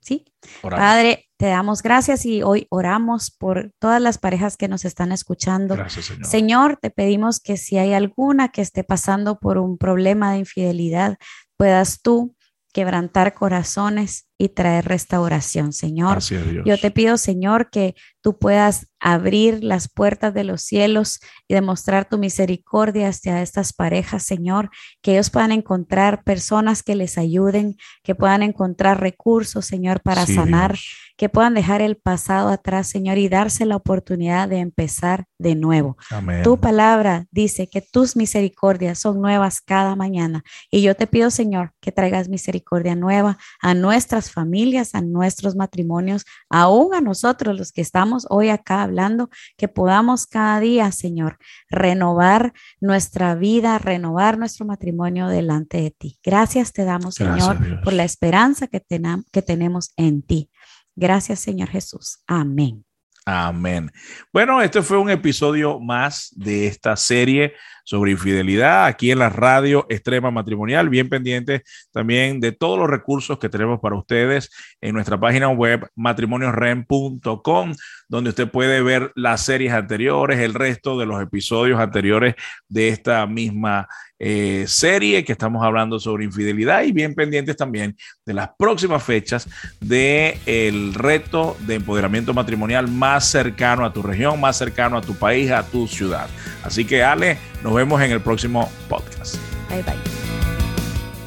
¿Sí? 0.00 0.26
Padre, 0.60 1.30
te 1.38 1.46
damos 1.46 1.82
gracias 1.82 2.26
y 2.26 2.42
hoy 2.42 2.66
oramos 2.68 3.30
por 3.30 3.72
todas 3.78 4.02
las 4.02 4.18
parejas 4.18 4.58
que 4.58 4.68
nos 4.68 4.84
están 4.84 5.12
escuchando. 5.12 5.76
Gracias, 5.76 6.06
Señor. 6.06 6.26
Señor, 6.26 6.78
te 6.80 6.90
pedimos 6.90 7.40
que 7.40 7.56
si 7.56 7.78
hay 7.78 7.94
alguna 7.94 8.48
que 8.48 8.60
esté 8.60 8.84
pasando 8.84 9.38
por 9.38 9.56
un 9.56 9.78
problema 9.78 10.32
de 10.32 10.40
infidelidad, 10.40 11.16
puedas 11.56 12.02
tú 12.02 12.36
quebrantar 12.74 13.32
corazones 13.32 14.26
y 14.44 14.48
traer 14.48 14.84
restauración, 14.84 15.72
Señor. 15.72 16.18
Yo 16.64 16.78
te 16.78 16.90
pido, 16.90 17.16
Señor, 17.16 17.70
que 17.70 17.94
tú 18.20 18.38
puedas 18.38 18.86
abrir 19.00 19.62
las 19.62 19.88
puertas 19.88 20.32
de 20.32 20.44
los 20.44 20.62
cielos 20.62 21.20
y 21.46 21.52
demostrar 21.52 22.08
tu 22.08 22.16
misericordia 22.16 23.08
hacia 23.08 23.42
estas 23.42 23.74
parejas, 23.74 24.22
Señor, 24.22 24.70
que 25.02 25.12
ellos 25.12 25.28
puedan 25.28 25.52
encontrar 25.52 26.24
personas 26.24 26.82
que 26.82 26.94
les 26.94 27.18
ayuden, 27.18 27.76
que 28.02 28.14
puedan 28.14 28.42
encontrar 28.42 29.00
recursos, 29.00 29.66
Señor, 29.66 30.00
para 30.00 30.24
sanar, 30.24 30.78
que 31.18 31.28
puedan 31.28 31.52
dejar 31.52 31.82
el 31.82 31.96
pasado 31.96 32.48
atrás, 32.48 32.88
Señor, 32.88 33.18
y 33.18 33.28
darse 33.28 33.66
la 33.66 33.76
oportunidad 33.76 34.48
de 34.48 34.60
empezar 34.60 35.26
de 35.38 35.54
nuevo. 35.54 35.98
Tu 36.42 36.58
palabra 36.58 37.26
dice 37.30 37.68
que 37.68 37.82
tus 37.82 38.16
misericordias 38.16 38.98
son 38.98 39.20
nuevas 39.20 39.60
cada 39.60 39.96
mañana 39.96 40.42
y 40.70 40.80
yo 40.80 40.96
te 40.96 41.06
pido, 41.06 41.30
Señor, 41.30 41.72
que 41.82 41.92
traigas 41.92 42.30
misericordia 42.30 42.94
nueva 42.94 43.36
a 43.60 43.74
nuestras 43.74 44.30
familias, 44.34 44.94
a 44.94 45.00
nuestros 45.00 45.56
matrimonios, 45.56 46.26
aún 46.50 46.94
a 46.94 47.00
nosotros 47.00 47.56
los 47.56 47.72
que 47.72 47.80
estamos 47.80 48.26
hoy 48.28 48.50
acá 48.50 48.82
hablando, 48.82 49.30
que 49.56 49.68
podamos 49.68 50.26
cada 50.26 50.60
día, 50.60 50.92
Señor, 50.92 51.38
renovar 51.70 52.52
nuestra 52.80 53.34
vida, 53.34 53.78
renovar 53.78 54.38
nuestro 54.38 54.66
matrimonio 54.66 55.28
delante 55.28 55.80
de 55.80 55.90
ti. 55.90 56.18
Gracias 56.22 56.72
te 56.72 56.84
damos, 56.84 57.14
Señor, 57.14 57.82
por 57.82 57.92
la 57.92 58.04
esperanza 58.04 58.66
que, 58.66 58.84
que 59.32 59.42
tenemos 59.42 59.92
en 59.96 60.22
ti. 60.22 60.50
Gracias, 60.96 61.40
Señor 61.40 61.70
Jesús. 61.70 62.18
Amén. 62.26 62.84
Amén. 63.26 63.90
Bueno, 64.32 64.60
este 64.60 64.82
fue 64.82 64.98
un 64.98 65.08
episodio 65.08 65.80
más 65.80 66.30
de 66.36 66.66
esta 66.66 66.94
serie 66.94 67.54
sobre 67.84 68.10
infidelidad 68.10 68.86
aquí 68.86 69.10
en 69.10 69.20
la 69.20 69.28
radio 69.28 69.86
Extrema 69.88 70.30
Matrimonial. 70.30 70.88
Bien 70.88 71.08
pendientes 71.08 71.62
también 71.92 72.40
de 72.40 72.52
todos 72.52 72.78
los 72.78 72.90
recursos 72.90 73.38
que 73.38 73.48
tenemos 73.48 73.78
para 73.80 73.94
ustedes 73.94 74.50
en 74.80 74.94
nuestra 74.94 75.20
página 75.20 75.48
web 75.50 75.86
matrimoniosrem.com, 75.94 77.74
donde 78.08 78.30
usted 78.30 78.50
puede 78.50 78.82
ver 78.82 79.12
las 79.14 79.44
series 79.44 79.72
anteriores, 79.72 80.40
el 80.40 80.54
resto 80.54 80.98
de 80.98 81.06
los 81.06 81.22
episodios 81.22 81.78
anteriores 81.78 82.34
de 82.68 82.88
esta 82.88 83.26
misma 83.26 83.86
eh, 84.18 84.64
serie 84.68 85.24
que 85.24 85.32
estamos 85.32 85.64
hablando 85.64 85.98
sobre 85.98 86.24
infidelidad 86.24 86.84
y 86.84 86.92
bien 86.92 87.14
pendientes 87.14 87.56
también 87.56 87.96
de 88.24 88.32
las 88.32 88.50
próximas 88.56 89.02
fechas 89.02 89.48
del 89.80 90.38
el 90.46 90.94
reto 90.94 91.56
de 91.66 91.74
empoderamiento 91.74 92.32
matrimonial 92.32 92.88
más 92.88 93.28
cercano 93.28 93.84
a 93.84 93.92
tu 93.92 94.02
región, 94.02 94.40
más 94.40 94.56
cercano 94.56 94.96
a 94.96 95.02
tu 95.02 95.14
país, 95.14 95.50
a 95.50 95.62
tu 95.62 95.86
ciudad. 95.88 96.28
Así 96.62 96.84
que 96.84 97.02
Ale, 97.02 97.38
nos 97.64 97.74
vemos 97.74 98.00
en 98.02 98.12
el 98.12 98.20
próximo 98.20 98.70
podcast. 98.88 99.36
Bye 99.70 99.82
bye. 99.82 99.94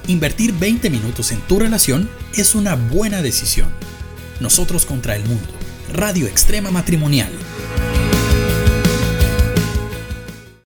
Invertir 0.07 0.53
20 0.53 0.89
minutos 0.89 1.31
en 1.31 1.41
tu 1.41 1.59
relación 1.59 2.09
es 2.35 2.55
una 2.55 2.75
buena 2.75 3.21
decisión. 3.21 3.67
Nosotros 4.39 4.85
contra 4.85 5.15
el 5.15 5.25
mundo. 5.25 5.49
Radio 5.91 6.27
Extrema 6.27 6.69
Matrimonial 6.69 7.31